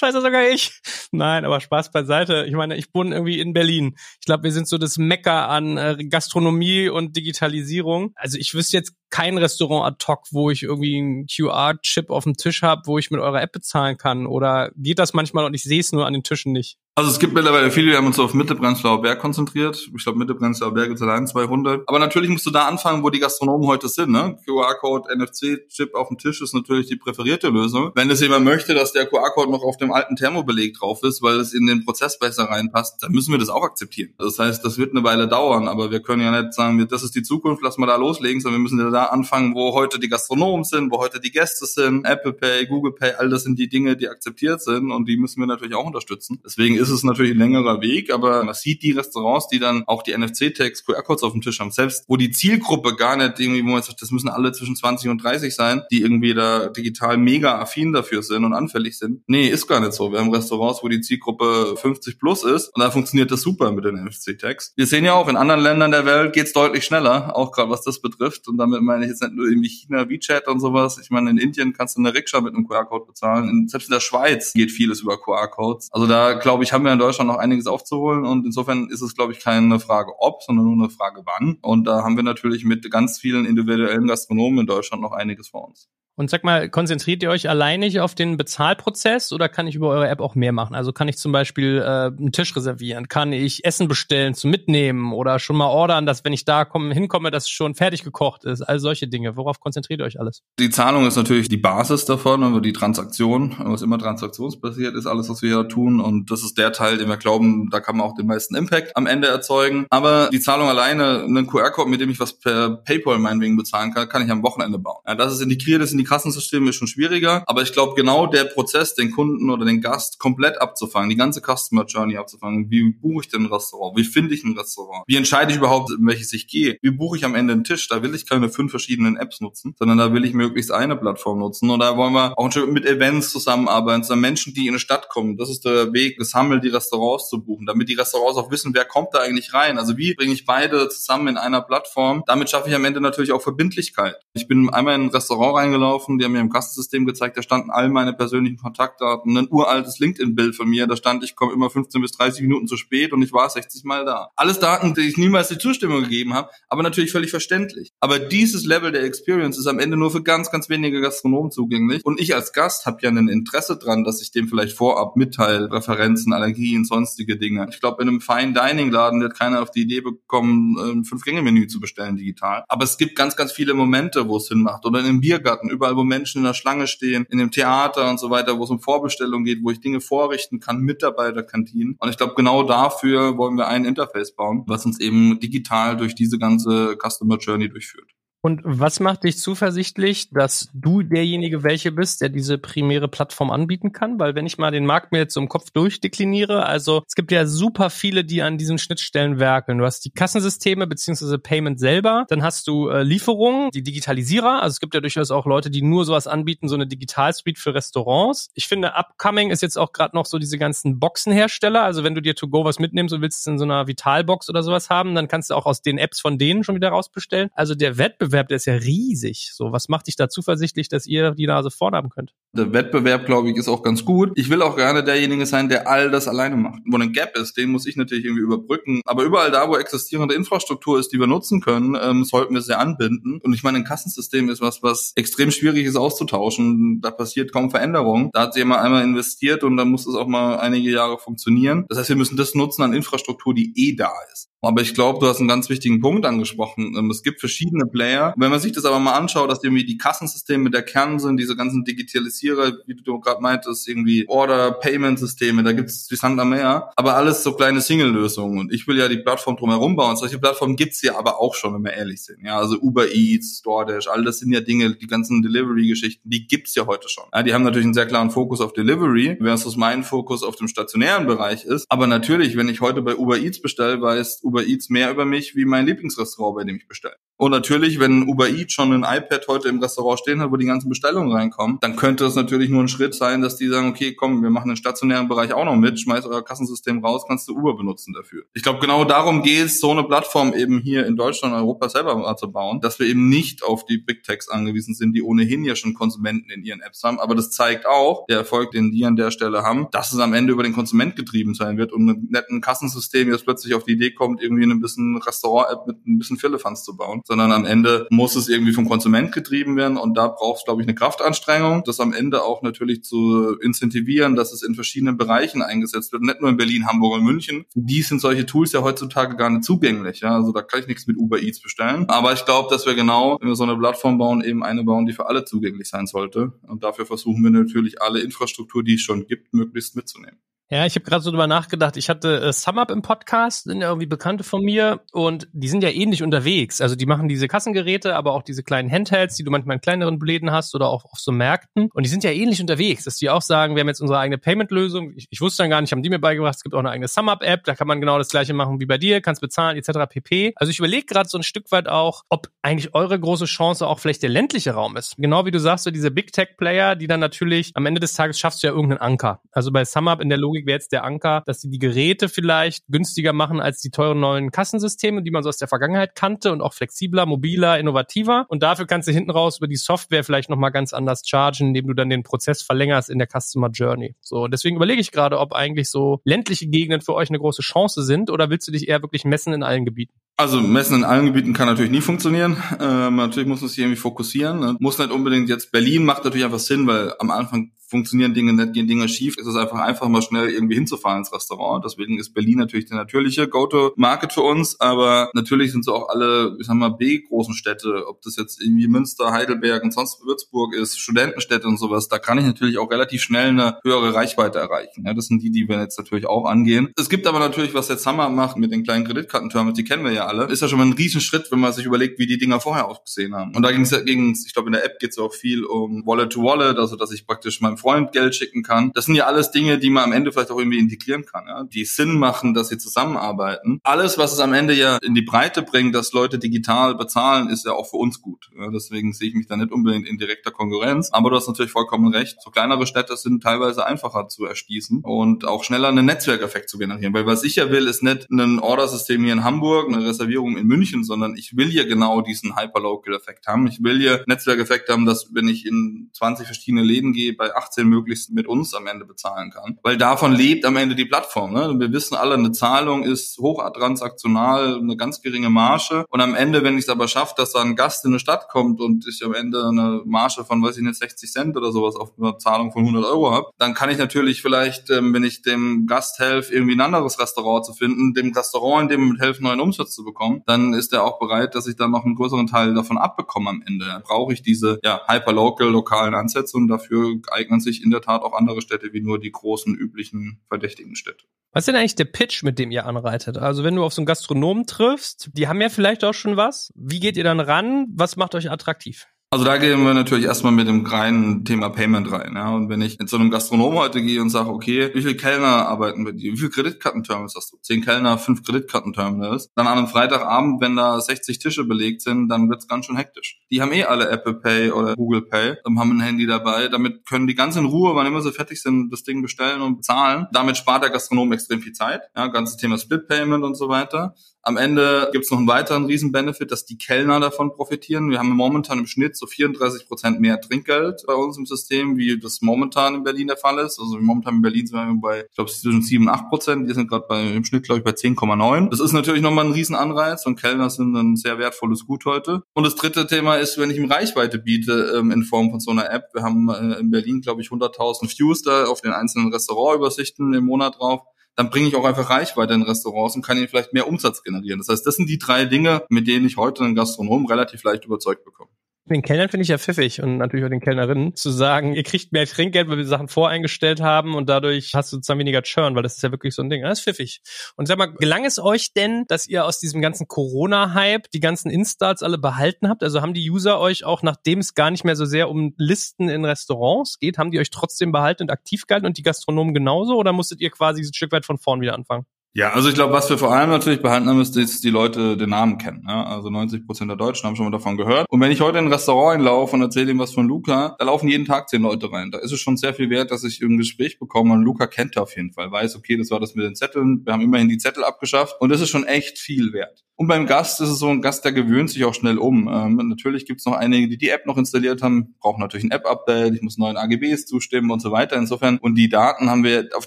[0.00, 0.80] weiß ja sogar ich.
[1.12, 2.46] Nein, aber Spaß beiseite.
[2.48, 3.96] Ich meine, ich wohne irgendwie in Berlin.
[4.20, 8.12] Ich glaube, wir sind so das Mecker an äh, Gastronomie und Digitalisierung.
[8.14, 12.34] Also ich wüsste jetzt kein Restaurant ad hoc, wo ich irgendwie einen QR-Chip auf dem
[12.34, 14.26] Tisch habe, wo ich mit eurer App bezahlen kann.
[14.26, 16.78] Oder geht das manchmal und ich sehe es nur an den Tischen nicht?
[16.96, 19.90] Also es gibt mittlerweile viele, die haben uns auf Mitte Prenzlauer Berg konzentriert.
[19.96, 21.82] Ich glaube, Mitte Prenzlauer Berg ist allein 200.
[21.88, 24.12] Aber natürlich musst du da anfangen, wo die Gastronomen heute sind.
[24.12, 24.38] Ne?
[24.46, 27.90] QR-Code, NFC-Chip auf dem Tisch ist natürlich die präferierte Lösung.
[27.96, 31.40] Wenn es jemand möchte, dass der QR-Code noch auf dem alten Thermobeleg drauf ist, weil
[31.40, 34.14] es in den Prozess besser reinpasst, dann müssen wir das auch akzeptieren.
[34.16, 37.16] Das heißt, das wird eine Weile dauern, aber wir können ja nicht sagen, das ist
[37.16, 40.64] die Zukunft, lass mal da loslegen, sondern wir müssen da anfangen, wo heute die Gastronomen
[40.64, 42.04] sind, wo heute die Gäste sind.
[42.04, 45.40] Apple Pay, Google Pay, all das sind die Dinge, die akzeptiert sind und die müssen
[45.40, 46.40] wir natürlich auch unterstützen.
[46.44, 50.02] Deswegen ist es natürlich ein längerer Weg, aber man sieht die Restaurants, die dann auch
[50.02, 53.68] die NFC-Tags, QR-Codes auf dem Tisch haben, selbst wo die Zielgruppe gar nicht irgendwie, wo
[53.68, 57.58] man sagt, das müssen alle zwischen 20 und 30 sein, die irgendwie da digital mega
[57.60, 59.22] affin dafür sind und anfällig sind.
[59.26, 60.12] Nee, ist gar nicht so.
[60.12, 63.84] Wir haben Restaurants, wo die Zielgruppe 50 plus ist und da funktioniert das super mit
[63.84, 64.72] den NFC-Tags.
[64.76, 67.82] Wir sehen ja auch, in anderen Ländern der Welt geht's deutlich schneller, auch gerade was
[67.82, 68.48] das betrifft.
[68.48, 70.98] Und damit meine jetzt nicht nur irgendwie China, WeChat und sowas.
[70.98, 73.48] Ich meine, in Indien kannst du eine Rikscha mit einem QR-Code bezahlen.
[73.48, 75.88] In, selbst in der Schweiz geht vieles über QR-Codes.
[75.92, 79.14] Also da, glaube ich, haben wir in Deutschland noch einiges aufzuholen und insofern ist es,
[79.14, 81.58] glaube ich, keine Frage ob, sondern nur eine Frage wann.
[81.62, 85.68] Und da haben wir natürlich mit ganz vielen individuellen Gastronomen in Deutschland noch einiges vor
[85.68, 85.88] uns.
[86.16, 90.08] Und sag mal, konzentriert ihr euch alleinig auf den Bezahlprozess oder kann ich über eure
[90.08, 90.76] App auch mehr machen?
[90.76, 93.08] Also kann ich zum Beispiel äh, einen Tisch reservieren?
[93.08, 96.94] Kann ich Essen bestellen zum Mitnehmen oder schon mal ordern, dass wenn ich da komme,
[96.94, 98.62] hinkomme, dass schon fertig gekocht ist?
[98.62, 99.36] All solche Dinge.
[99.36, 100.42] Worauf konzentriert ihr euch alles?
[100.60, 105.28] Die Zahlung ist natürlich die Basis davon, aber die Transaktion, was immer transaktionsbasiert ist, alles,
[105.28, 106.00] was wir hier tun.
[106.00, 108.96] Und das ist der Teil, den wir glauben, da kann man auch den meisten Impact
[108.96, 109.86] am Ende erzeugen.
[109.90, 114.08] Aber die Zahlung alleine, einen QR-Code, mit dem ich was per PayPal meinetwegen bezahlen kann,
[114.08, 115.02] kann ich am Wochenende bauen.
[115.08, 118.26] Ja, das ist integriert, ist in die Kassensysteme ist schon schwieriger, aber ich glaube genau
[118.26, 122.70] der Prozess, den Kunden oder den Gast komplett abzufangen, die ganze Customer Journey abzufangen.
[122.70, 123.96] Wie buche ich denn ein Restaurant?
[123.96, 125.04] Wie finde ich ein Restaurant?
[125.06, 126.76] Wie entscheide ich überhaupt, in welches ich gehe?
[126.82, 127.88] Wie buche ich am Ende einen Tisch?
[127.88, 131.38] Da will ich keine fünf verschiedenen Apps nutzen, sondern da will ich möglichst eine Plattform
[131.38, 131.70] nutzen.
[131.70, 135.38] Und da wollen wir auch mit Events zusammenarbeiten, sondern Menschen, die in eine Stadt kommen.
[135.38, 138.84] Das ist der Weg, gesammelt die Restaurants zu buchen, damit die Restaurants auch wissen, wer
[138.84, 139.78] kommt da eigentlich rein.
[139.78, 142.22] Also wie bringe ich beide zusammen in einer Plattform?
[142.26, 144.16] Damit schaffe ich am Ende natürlich auch Verbindlichkeit.
[144.34, 147.42] Ich bin einmal in ein Restaurant reingelaufen, gelaufen, die haben mir im Kassensystem gezeigt, da
[147.42, 151.70] standen all meine persönlichen Kontaktdaten, ein uraltes LinkedIn-Bild von mir, da stand, ich komme immer
[151.70, 154.30] 15 bis 30 Minuten zu spät und ich war 60 Mal da.
[154.36, 157.92] Alles Daten, die ich niemals die Zustimmung gegeben habe, aber natürlich völlig verständlich.
[158.00, 162.04] Aber dieses Level der Experience ist am Ende nur für ganz, ganz wenige Gastronomen zugänglich
[162.04, 165.70] und ich als Gast habe ja ein Interesse dran, dass ich dem vielleicht vorab mitteile,
[165.70, 167.66] Referenzen, Allergien, sonstige Dinge.
[167.70, 171.66] Ich glaube, in einem Fine Dining Laden wird keiner auf die Idee bekommen, ein Fünf-Gänge-Menü
[171.66, 172.64] zu bestellen digital.
[172.68, 174.84] Aber es gibt ganz, ganz viele Momente, wo es Sinn macht.
[174.84, 178.08] Oder in einem Biergarten, über überall, wo Menschen in der Schlange stehen, in dem Theater
[178.08, 181.96] und so weiter, wo es um Vorbestellungen geht, wo ich Dinge vorrichten kann, Mitarbeiterkantinen.
[181.98, 186.14] Und ich glaube, genau dafür wollen wir ein Interface bauen, was uns eben digital durch
[186.14, 188.10] diese ganze Customer Journey durchführt.
[188.44, 193.92] Und was macht dich zuversichtlich, dass du derjenige welche bist, der diese primäre Plattform anbieten
[193.92, 194.18] kann?
[194.18, 197.32] Weil wenn ich mal den Markt mir jetzt so im Kopf durchdekliniere, also es gibt
[197.32, 199.78] ja super viele, die an diesen Schnittstellen werkeln.
[199.78, 204.60] Du hast die Kassensysteme beziehungsweise Payment selber, dann hast du äh, Lieferungen, die Digitalisierer.
[204.60, 207.72] Also es gibt ja durchaus auch Leute, die nur sowas anbieten, so eine Digitalsuite für
[207.72, 208.50] Restaurants.
[208.52, 211.82] Ich finde, upcoming ist jetzt auch gerade noch so diese ganzen Boxenhersteller.
[211.82, 214.50] Also wenn du dir to go was mitnimmst und willst es in so einer Vitalbox
[214.50, 217.48] oder sowas haben, dann kannst du auch aus den Apps von denen schon wieder rausbestellen.
[217.54, 219.50] Also der Wettbewerb Wettbewerb, der ist ja riesig.
[219.52, 222.34] So, was macht dich da zuversichtlich, dass ihr die Nase vorn haben könnt?
[222.52, 224.32] Der Wettbewerb, glaube ich, ist auch ganz gut.
[224.34, 226.82] Ich will auch gerne derjenige sein, der all das alleine macht.
[226.86, 229.00] Wo ein Gap ist, den muss ich natürlich irgendwie überbrücken.
[229.04, 232.76] Aber überall da, wo existierende Infrastruktur ist, die wir nutzen können, ähm, sollten wir sie
[232.76, 233.40] anbinden.
[233.42, 237.00] Und ich meine, ein Kassensystem ist was, was extrem schwierig ist auszutauschen.
[237.00, 238.30] Da passiert kaum Veränderung.
[238.32, 241.86] Da hat jemand einmal investiert und dann muss es auch mal einige Jahre funktionieren.
[241.88, 244.48] Das heißt, wir müssen das nutzen an Infrastruktur, die eh da ist.
[244.66, 246.94] Aber ich glaube, du hast einen ganz wichtigen Punkt angesprochen.
[246.96, 248.34] Ähm, es gibt verschiedene Player.
[248.36, 251.56] Wenn man sich das aber mal anschaut, dass irgendwie die Kassensysteme der Kern sind, diese
[251.56, 256.90] ganzen Digitalisierer, wie du gerade meintest, irgendwie Order-Payment-Systeme, da gibt es wie Sand am Meer.
[256.96, 258.58] Aber alles so kleine Single-Lösungen.
[258.58, 260.16] Und ich will ja die Plattform drumherum bauen.
[260.16, 262.44] Solche Plattformen gibt's ja aber auch schon, wenn wir ehrlich sind.
[262.44, 266.74] Ja, also Uber Eats, DoorDash, all das sind ja Dinge, die ganzen Delivery-Geschichten, die gibt's
[266.74, 267.24] ja heute schon.
[267.32, 270.68] Ja, die haben natürlich einen sehr klaren Fokus auf Delivery, versus mein Fokus auf dem
[270.68, 271.86] stationären Bereich ist.
[271.88, 275.56] Aber natürlich, wenn ich heute bei Uber Eats bestelle, weiß Uber Eats mehr über mich
[275.56, 277.16] wie mein Lieblingsrestaurant, bei dem ich bestelle.
[277.36, 280.66] Und natürlich, wenn Uber Eats schon ein iPad heute im Restaurant stehen hat, wo die
[280.66, 284.14] ganzen Bestellungen reinkommen, dann könnte es natürlich nur ein Schritt sein, dass die sagen, okay,
[284.14, 287.56] komm, wir machen den stationären Bereich auch noch mit, schmeiß euer Kassensystem raus, kannst du
[287.56, 288.44] Uber benutzen dafür.
[288.54, 292.16] Ich glaube, genau darum geht es, so eine Plattform eben hier in Deutschland, Europa selber
[292.16, 295.64] mal zu bauen, dass wir eben nicht auf die Big Techs angewiesen sind, die ohnehin
[295.64, 297.18] ja schon Konsumenten in ihren Apps haben.
[297.18, 300.34] Aber das zeigt auch, der Erfolg, den die an der Stelle haben, dass es am
[300.34, 303.92] Ende über den Konsument getrieben sein wird und ein netten Kassensystem jetzt plötzlich auf die
[303.92, 308.06] Idee kommt, irgendwie ein bisschen Restaurant-App mit ein bisschen Firlefanz zu bauen, sondern am Ende
[308.10, 311.82] muss es irgendwie vom Konsument getrieben werden und da braucht es, glaube ich, eine Kraftanstrengung,
[311.84, 316.40] das am Ende auch natürlich zu incentivieren, dass es in verschiedenen Bereichen eingesetzt wird, nicht
[316.40, 317.64] nur in Berlin, Hamburg und München.
[317.74, 320.20] Die sind solche Tools ja heutzutage gar nicht zugänglich.
[320.20, 320.36] Ja?
[320.36, 322.04] Also da kann ich nichts mit Uber Eats bestellen.
[322.08, 325.06] Aber ich glaube, dass wir genau, wenn wir so eine Plattform bauen, eben eine bauen,
[325.06, 326.52] die für alle zugänglich sein sollte.
[326.66, 330.38] Und dafür versuchen wir natürlich alle Infrastruktur, die es schon gibt, möglichst mitzunehmen.
[330.74, 331.96] Ja, ich habe gerade so drüber nachgedacht.
[331.96, 335.84] Ich hatte äh, SumUp im Podcast, sind ja irgendwie Bekannte von mir und die sind
[335.84, 336.80] ja ähnlich unterwegs.
[336.80, 340.18] Also die machen diese Kassengeräte, aber auch diese kleinen Handhelds, die du manchmal in kleineren
[340.18, 341.90] Läden hast oder auch auf so Märkten.
[341.94, 344.36] Und die sind ja ähnlich unterwegs, dass die auch sagen, wir haben jetzt unsere eigene
[344.36, 345.12] Payment-Lösung.
[345.14, 347.06] Ich, ich wusste dann gar nicht, haben die mir beigebracht, es gibt auch eine eigene
[347.06, 350.10] SumUp-App, da kann man genau das gleiche machen wie bei dir, kannst bezahlen etc.
[350.10, 350.54] pp.
[350.56, 354.00] Also ich überlege gerade so ein Stück weit auch, ob eigentlich eure große Chance auch
[354.00, 355.14] vielleicht der ländliche Raum ist.
[355.18, 358.40] Genau wie du sagst, so diese Big Tech-Player, die dann natürlich am Ende des Tages
[358.40, 359.40] schaffst du ja irgendeinen Anker.
[359.52, 362.28] Also bei SumUp in der Logik Logik wäre jetzt der Anker, dass sie die Geräte
[362.28, 366.52] vielleicht günstiger machen als die teuren neuen Kassensysteme, die man so aus der Vergangenheit kannte
[366.52, 368.46] und auch flexibler, mobiler, innovativer.
[368.48, 371.86] Und dafür kannst du hinten raus über die Software vielleicht nochmal ganz anders chargen, indem
[371.86, 374.14] du dann den Prozess verlängerst in der Customer Journey.
[374.20, 378.02] So, deswegen überlege ich gerade, ob eigentlich so ländliche Gegenden für euch eine große Chance
[378.02, 380.14] sind oder willst du dich eher wirklich messen in allen Gebieten?
[380.36, 382.56] Also messen in allen Gebieten kann natürlich nie funktionieren.
[382.80, 384.58] Ähm, natürlich muss man sich irgendwie fokussieren.
[384.58, 384.76] Ne?
[384.80, 388.72] Muss nicht unbedingt jetzt Berlin macht natürlich einfach Sinn, weil am Anfang funktionieren Dinge nicht,
[388.72, 391.84] gehen Dinge schief, ist es einfach einfach mal schnell irgendwie hinzufahren ins Restaurant.
[391.84, 394.80] Deswegen ist Berlin natürlich der natürliche Go-to-Market für uns.
[394.80, 398.88] Aber natürlich sind so auch alle, ich sag mal, B-großen Städte, ob das jetzt irgendwie
[398.88, 403.22] Münster, Heidelberg und sonst Würzburg ist, Studentenstädte und sowas, da kann ich natürlich auch relativ
[403.22, 405.04] schnell eine höhere Reichweite erreichen.
[405.06, 406.92] Ja, das sind die, die wir jetzt natürlich auch angehen.
[406.98, 410.12] Es gibt aber natürlich, was jetzt Hammer macht mit den kleinen Kreditkartenterminals, die kennen wir
[410.12, 412.58] ja alle, ist ja schon mal ein Riesenschritt, wenn man sich überlegt, wie die Dinger
[412.58, 413.54] vorher ausgesehen haben.
[413.54, 416.76] Und da ging es ich glaube, in der App geht es auch viel um Wallet-to-Wallet,
[416.76, 418.92] -Wallet, also dass ich praktisch meinem Freund Geld schicken kann.
[418.94, 421.64] Das sind ja alles Dinge, die man am Ende vielleicht auch irgendwie integrieren kann, ja?
[421.64, 423.78] die Sinn machen, dass sie zusammenarbeiten.
[423.82, 427.66] Alles, was es am Ende ja in die Breite bringt, dass Leute digital bezahlen, ist
[427.66, 428.48] ja auch für uns gut.
[428.58, 428.70] Ja?
[428.70, 431.10] Deswegen sehe ich mich da nicht unbedingt in direkter Konkurrenz.
[431.12, 432.40] Aber du hast natürlich vollkommen recht.
[432.40, 437.12] So kleinere Städte sind teilweise einfacher zu erschließen und auch schneller einen Netzwerkeffekt zu generieren.
[437.12, 440.66] Weil was ich ja will, ist nicht ein Ordersystem hier in Hamburg, eine Reservierung in
[440.66, 443.66] München, sondern ich will ja genau diesen Hyperlocal-Effekt haben.
[443.66, 447.88] Ich will ja Netzwerkeffekt haben, dass wenn ich in 20 verschiedene Läden gehe, bei 18
[447.88, 449.78] möglichen möglichst mit uns am Ende bezahlen kann.
[449.82, 451.52] Weil davon lebt am Ende die Plattform.
[451.52, 451.74] Ne?
[451.78, 456.04] Wir wissen alle, eine Zahlung ist hochtransaktional, eine ganz geringe Marge.
[456.10, 458.48] Und am Ende, wenn ich es aber schaffe, dass da ein Gast in eine Stadt
[458.48, 461.96] kommt und ich am Ende eine Marge von, weiß ich nicht, 60 Cent oder sowas
[461.96, 465.42] auf eine Zahlung von 100 Euro habe, dann kann ich natürlich vielleicht, ähm, wenn ich
[465.42, 469.60] dem Gast helfe, irgendwie ein anderes Restaurant zu finden, dem Restaurant in dem helfen, neuen
[469.60, 472.74] Umsatz zu bekommen, dann ist er auch bereit, dass ich dann noch einen größeren Teil
[472.74, 474.02] davon abbekomme am Ende.
[474.04, 478.32] Brauche ich diese ja, hyperlocal, lokalen Ansätze und dafür eignen sich in der Tat auch
[478.32, 481.24] andere Städte wie nur die großen üblichen verdächtigen Städte.
[481.52, 483.38] Was ist denn eigentlich der Pitch, mit dem ihr anreitet?
[483.38, 486.72] Also wenn du auf so einen Gastronomen triffst, die haben ja vielleicht auch schon was.
[486.74, 487.86] Wie geht ihr dann ran?
[487.90, 489.06] Was macht euch attraktiv?
[489.34, 492.34] Also da gehen wir natürlich erstmal mit dem reinen Thema Payment rein.
[492.36, 492.54] Ja.
[492.54, 495.66] Und wenn ich in so einem Gastronom heute gehe und sage, okay, wie viele Kellner
[495.66, 496.34] arbeiten mit dir?
[496.34, 497.56] Wie viele Kreditkartenterminals hast du?
[497.60, 499.50] Zehn Kellner, fünf Kreditkartenterminals.
[499.56, 503.40] Dann an einem Freitagabend, wenn da 60 Tische belegt sind, dann wird's ganz schön hektisch.
[503.50, 506.68] Die haben eh alle Apple Pay oder Google Pay, haben ein Handy dabei.
[506.68, 509.78] Damit können die ganz in Ruhe, wann immer sie fertig sind, das Ding bestellen und
[509.78, 510.28] bezahlen.
[510.30, 512.02] Damit spart der Gastronom extrem viel Zeit.
[512.16, 514.14] Ja, ganzes Thema Split Payment und so weiter.
[514.46, 518.10] Am Ende gibt es noch einen weiteren Riesen-Benefit, dass die Kellner davon profitieren.
[518.10, 522.20] Wir haben momentan im Schnitt so 34 Prozent mehr Trinkgeld bei uns im System, wie
[522.20, 523.80] das momentan in Berlin der Fall ist.
[523.80, 526.66] Also momentan in Berlin sind wir bei, ich glaube, zwischen 7 und 8 Prozent.
[526.66, 528.68] Wir sind gerade im Schnitt, glaube ich, bei 10,9.
[528.68, 532.42] Das ist natürlich nochmal ein Riesenanreiz und Kellner sind ein sehr wertvolles Gut heute.
[532.52, 535.70] Und das dritte Thema ist, wenn ich ihm Reichweite biete ähm, in Form von so
[535.70, 536.10] einer App.
[536.12, 540.44] Wir haben äh, in Berlin, glaube ich, 100.000 Views da auf den einzelnen Restaurantübersichten im
[540.44, 541.00] Monat drauf
[541.36, 544.58] dann bringe ich auch einfach Reichweite in Restaurants und kann ihnen vielleicht mehr Umsatz generieren.
[544.58, 547.84] Das heißt, das sind die drei Dinge, mit denen ich heute einen Gastronom relativ leicht
[547.84, 548.50] überzeugt bekomme.
[548.86, 552.12] Den Kellnern finde ich ja pfiffig und natürlich auch den Kellnerinnen zu sagen, ihr kriegt
[552.12, 555.82] mehr Trinkgeld, weil wir Sachen voreingestellt haben und dadurch hast du sozusagen weniger Churn, weil
[555.82, 556.60] das ist ja wirklich so ein Ding.
[556.60, 557.22] Das ist pfiffig.
[557.56, 561.50] Und sag mal, gelang es euch denn, dass ihr aus diesem ganzen Corona-Hype die ganzen
[561.50, 562.82] Installs alle behalten habt?
[562.82, 566.10] Also haben die User euch auch, nachdem es gar nicht mehr so sehr um Listen
[566.10, 569.96] in Restaurants geht, haben die euch trotzdem behalten und aktiv gehalten und die Gastronomen genauso
[569.96, 572.04] oder musstet ihr quasi ein Stück weit von vorn wieder anfangen?
[572.36, 575.16] Ja, also ich glaube, was wir vor allem natürlich behalten haben, ist, dass die Leute
[575.16, 575.84] den Namen kennen.
[575.84, 576.04] Ne?
[576.04, 578.06] Also 90 Prozent der Deutschen haben schon mal davon gehört.
[578.10, 580.84] Und wenn ich heute in ein Restaurant einlaufe und erzähle ihm was von Luca, da
[580.84, 582.10] laufen jeden Tag zehn Leute rein.
[582.10, 584.96] Da ist es schon sehr viel wert, dass ich ein Gespräch bekomme und Luca kennt
[584.96, 587.02] er auf jeden Fall, weiß, okay, das war das mit den Zetteln.
[587.04, 589.84] Wir haben immerhin die Zettel abgeschafft und das ist schon echt viel wert.
[589.94, 592.48] Und beim Gast ist es so ein Gast, der gewöhnt sich auch schnell um.
[592.52, 595.70] Ähm, natürlich gibt es noch einige, die die App noch installiert haben, brauchen natürlich ein
[595.70, 598.16] App-Update, ich muss neuen AGBs zustimmen und so weiter.
[598.16, 599.86] Insofern und die Daten haben wir, auf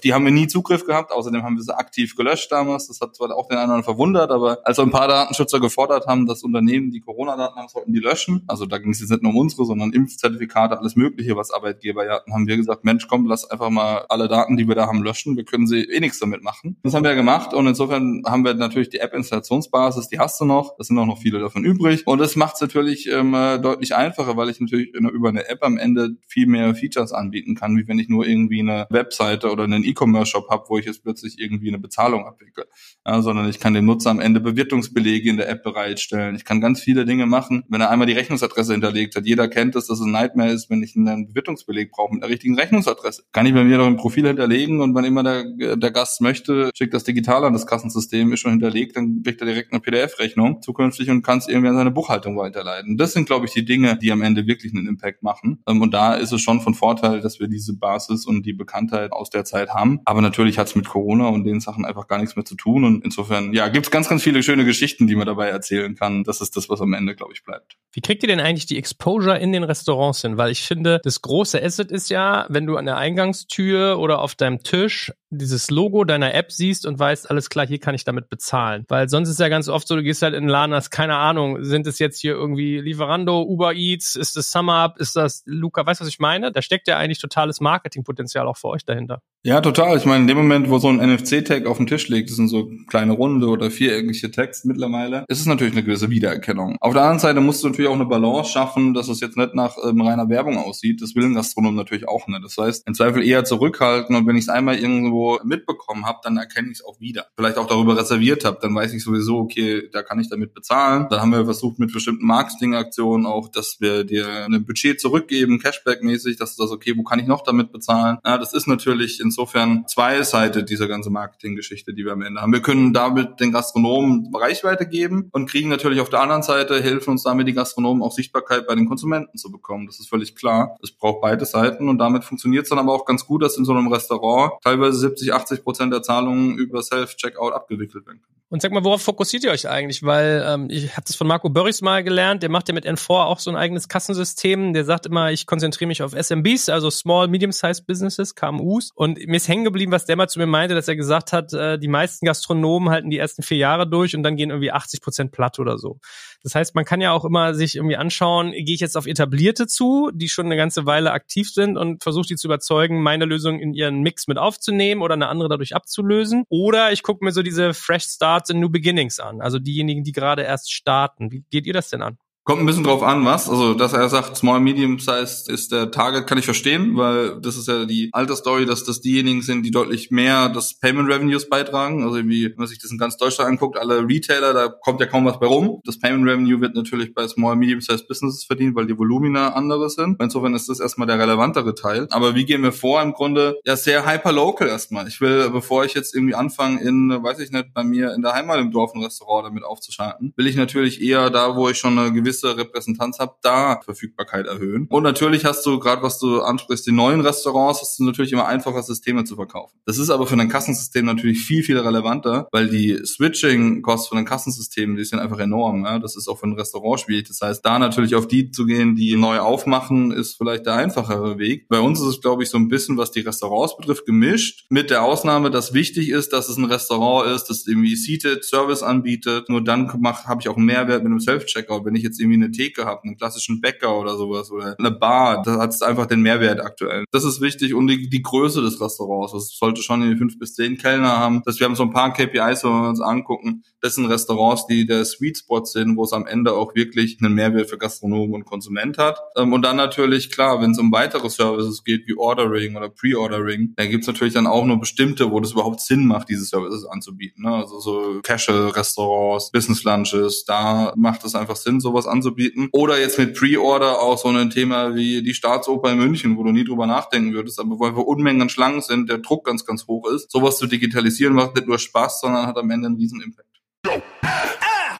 [0.00, 1.12] die haben wir nie Zugriff gehabt.
[1.12, 2.86] Außerdem haben wir sie aktiv gelöscht damals.
[2.86, 6.44] Das hat zwar auch den anderen verwundert, aber als ein paar Datenschützer gefordert haben, dass
[6.44, 8.44] Unternehmen, die Corona-Daten haben, sollten die löschen.
[8.46, 12.04] Also da ging es jetzt nicht nur um unsere, sondern Impfzertifikate, alles Mögliche, was Arbeitgeber
[12.04, 14.86] ja hatten, haben wir gesagt, Mensch, komm, lass einfach mal alle Daten, die wir da
[14.86, 15.36] haben, löschen.
[15.36, 16.76] Wir können sie eh nichts damit machen.
[16.82, 20.74] Das haben wir gemacht und insofern haben wir natürlich die App-Installationsbasis, die hast du noch.
[20.78, 22.06] Es sind auch noch viele davon übrig.
[22.06, 25.78] Und das macht es natürlich ähm, deutlich einfacher, weil ich natürlich über eine App am
[25.78, 29.84] Ende viel mehr Features anbieten kann, wie wenn ich nur irgendwie eine Webseite oder einen
[29.84, 32.66] E-Commerce-Shop habe, wo ich jetzt plötzlich irgendwie eine Bezahlung abwickle.
[33.06, 36.34] Ja, sondern ich kann dem Nutzer am Ende Bewertungsbelege in der App bereitstellen.
[36.36, 39.26] Ich kann ganz viele Dinge machen, wenn er einmal die Rechnungsadresse hinterlegt hat.
[39.26, 42.30] Jeder kennt es, dass es ein Nightmare ist, wenn ich einen Bewertungsbeleg brauche mit der
[42.30, 43.24] richtigen Rechnungsadresse.
[43.32, 46.70] Kann ich bei mir noch ein Profil hinterlegen und wann immer der, der Gast möchte,
[46.74, 50.62] schickt das digital an das Kassensystem, ist schon hinterlegt, dann kriegt er direkt eine PDF-Rechnung
[50.62, 52.96] zukünftig und kann es irgendwie an seine Buchhaltung weiterleiten.
[52.96, 55.62] Das sind, glaube ich, die Dinge, die am Ende wirklich einen Impact machen.
[55.68, 59.12] Ähm, und da ist es schon von Vorteil, dass wir diese Basis und die Bekanntheit
[59.12, 60.00] aus der Zeit haben.
[60.04, 62.84] Aber natürlich hat es mit Corona und den Sachen einfach gar nichts mehr zu tun.
[62.84, 66.24] Und insofern, ja, gibt es ganz, ganz viele schöne Geschichten, die man dabei erzählen kann.
[66.24, 67.76] Das ist das, was am Ende, glaube ich, bleibt.
[67.92, 70.36] Wie kriegt ihr denn eigentlich die Exposure in den Restaurants hin?
[70.36, 74.34] Weil ich finde, das große Asset ist ja, wenn du an der Eingangstür oder auf
[74.34, 78.30] deinem Tisch dieses Logo deiner App siehst und weißt, alles klar, hier kann ich damit
[78.30, 78.84] bezahlen.
[78.88, 81.16] Weil sonst ist ja ganz oft so, du gehst halt in den Laden, hast keine
[81.16, 85.84] Ahnung, sind es jetzt hier irgendwie Lieferando, Uber Eats, ist das SumUp, ist das Luca,
[85.84, 86.52] weißt du, was ich meine?
[86.52, 89.22] Da steckt ja eigentlich totales Marketingpotenzial auch für euch dahinter.
[89.44, 89.96] Ja, total.
[89.96, 92.48] Ich meine, in dem Moment, wo so ein NFC-Tag auf dem Tisch liegt, das sind
[92.48, 96.76] so kleine runde oder viereckige Tags mittlerweile, ist es natürlich eine gewisse Wiedererkennung.
[96.80, 99.54] Auf der anderen Seite musst du natürlich auch eine Balance schaffen, dass es jetzt nicht
[99.54, 101.00] nach ähm, reiner Werbung aussieht.
[101.00, 102.42] Das will ein Gastronom natürlich auch nicht.
[102.42, 106.36] Das heißt, im Zweifel eher zurückhalten und wenn ich es einmal irgendwo mitbekommen habe, dann
[106.36, 107.26] erkenne ich es auch wieder.
[107.36, 111.06] Vielleicht auch darüber reserviert habe, dann weiß ich sowieso, okay, da kann ich damit bezahlen.
[111.10, 116.38] Dann haben wir versucht mit bestimmten Marketingaktionen auch, dass wir dir ein Budget zurückgeben, Cashback-mäßig,
[116.38, 118.18] dass du das, okay, wo kann ich noch damit bezahlen?
[118.24, 122.52] Ja, das ist natürlich insofern zwei Seite dieser ganzen Marketinggeschichte, die wir am Ende haben.
[122.52, 127.10] Wir können damit den Gastronomen Reichweite geben und kriegen natürlich auf der anderen Seite, helfen
[127.10, 129.86] uns damit die Gastronomen auch Sichtbarkeit bei den Konsumenten zu bekommen.
[129.86, 130.76] Das ist völlig klar.
[130.82, 133.64] Es braucht beide Seiten und damit funktioniert es dann aber auch ganz gut, dass in
[133.64, 138.38] so einem Restaurant teilweise 70, 80 Prozent der Zahlungen über Self-Checkout abgewickelt werden können.
[138.50, 140.02] Und sag mal, worauf fokussiert ihr euch eigentlich?
[140.02, 143.26] Weil ähm, ich habe das von Marco Börrichs mal gelernt, der macht ja mit N4
[143.26, 144.72] auch so ein eigenes Kassensystem.
[144.72, 148.90] Der sagt immer, ich konzentriere mich auf SMBs, also Small, Medium-Sized Businesses, KMUs.
[148.94, 151.52] Und mir ist hängen geblieben, was der mal zu mir meinte, dass er gesagt hat,
[151.52, 155.02] äh, die meisten Gastronomen halten die ersten vier Jahre durch und dann gehen irgendwie 80
[155.02, 156.00] Prozent platt oder so.
[156.42, 159.66] Das heißt, man kann ja auch immer sich irgendwie anschauen, gehe ich jetzt auf etablierte
[159.66, 163.60] zu, die schon eine ganze Weile aktiv sind und versuche die zu überzeugen, meine Lösung
[163.60, 166.44] in ihren Mix mit aufzunehmen oder eine andere dadurch abzulösen.
[166.48, 170.12] Oder ich gucke mir so diese Fresh Starts and New Beginnings an, also diejenigen, die
[170.12, 171.30] gerade erst starten.
[171.30, 172.18] Wie geht ihr das denn an?
[172.48, 173.46] Kommt ein bisschen drauf an, was.
[173.46, 177.58] Also, dass er sagt, Small Medium Size ist der Target, kann ich verstehen, weil das
[177.58, 181.50] ist ja die alte Story, dass das diejenigen sind, die deutlich mehr das Payment Revenues
[181.50, 182.04] beitragen.
[182.04, 185.04] Also irgendwie, wenn man sich das in ganz Deutschland anguckt, alle Retailer, da kommt ja
[185.04, 185.82] kaum was bei rum.
[185.84, 189.90] Das Payment Revenue wird natürlich bei Small Medium Size Businesses verdient, weil die Volumina andere
[189.90, 190.16] sind.
[190.18, 192.06] Insofern ist das erstmal der relevantere Teil.
[192.12, 193.02] Aber wie gehen wir vor?
[193.02, 195.06] Im Grunde ja sehr hyper local erstmal.
[195.06, 198.32] Ich will, bevor ich jetzt irgendwie anfange in, weiß ich nicht, bei mir in der
[198.32, 201.98] Heimat im Dorf ein Restaurant damit aufzuschalten, will ich natürlich eher da, wo ich schon
[201.98, 204.86] eine gewisse Repräsentanz habe, da Verfügbarkeit erhöhen.
[204.88, 208.46] Und natürlich hast du, gerade was du ansprichst, die neuen Restaurants, hast du natürlich immer
[208.46, 209.78] einfacher Systeme zu verkaufen.
[209.86, 214.24] Das ist aber für ein Kassensystem natürlich viel, viel relevanter, weil die Switching-Kosten von den
[214.26, 215.84] Kassensystemen, die sind einfach enorm.
[215.84, 215.98] Ja?
[215.98, 217.28] Das ist auch für ein Restaurant schwierig.
[217.28, 221.38] Das heißt, da natürlich auf die zu gehen, die neu aufmachen, ist vielleicht der einfachere
[221.38, 221.68] Weg.
[221.68, 224.66] Bei uns ist es, glaube ich, so ein bisschen, was die Restaurants betrifft, gemischt.
[224.68, 228.82] Mit der Ausnahme, dass wichtig ist, dass es ein Restaurant ist, das irgendwie Seated Service
[228.82, 229.48] anbietet.
[229.48, 231.84] Nur dann habe ich auch einen Mehrwert mit einem Self-Checkout.
[231.84, 235.42] Wenn ich jetzt irgendwie eine Theke habe, einen klassischen Bäcker oder sowas oder eine Bar,
[235.42, 237.04] da hat es einfach den Mehrwert aktuell.
[237.10, 239.32] Das ist wichtig und die, die Größe des Restaurants.
[239.32, 241.42] Das sollte schon in fünf bis zehn Kellner haben.
[241.44, 243.62] Das, wir haben so ein paar KPIs, wenn wir uns angucken.
[243.80, 247.34] Das sind Restaurants, die der Sweet Spot sind, wo es am Ende auch wirklich einen
[247.34, 249.18] Mehrwert für Gastronomen und Konsument hat.
[249.36, 253.74] Ähm, und dann natürlich, klar, wenn es um weitere Services geht, wie Ordering oder Pre-Ordering,
[253.76, 257.44] da gibt's natürlich dann auch nur bestimmte, wo das überhaupt Sinn macht, diese Services anzubieten.
[257.44, 257.54] Ne?
[257.54, 262.68] Also so Casual-Restaurants, Business-Lunches, da macht es einfach Sinn, sowas anzubieten.
[262.72, 266.50] Oder jetzt mit Pre-Order auch so ein Thema wie die Staatsoper in München, wo du
[266.50, 269.86] nie drüber nachdenken würdest, aber wo einfach Unmengen an Schlangen sind, der Druck ganz, ganz
[269.86, 270.30] hoch ist.
[270.30, 273.48] Sowas zu digitalisieren macht nicht nur Spaß, sondern hat am Ende einen riesen Impact.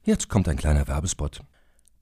[0.05, 1.41] Jetzt kommt ein kleiner Werbespot.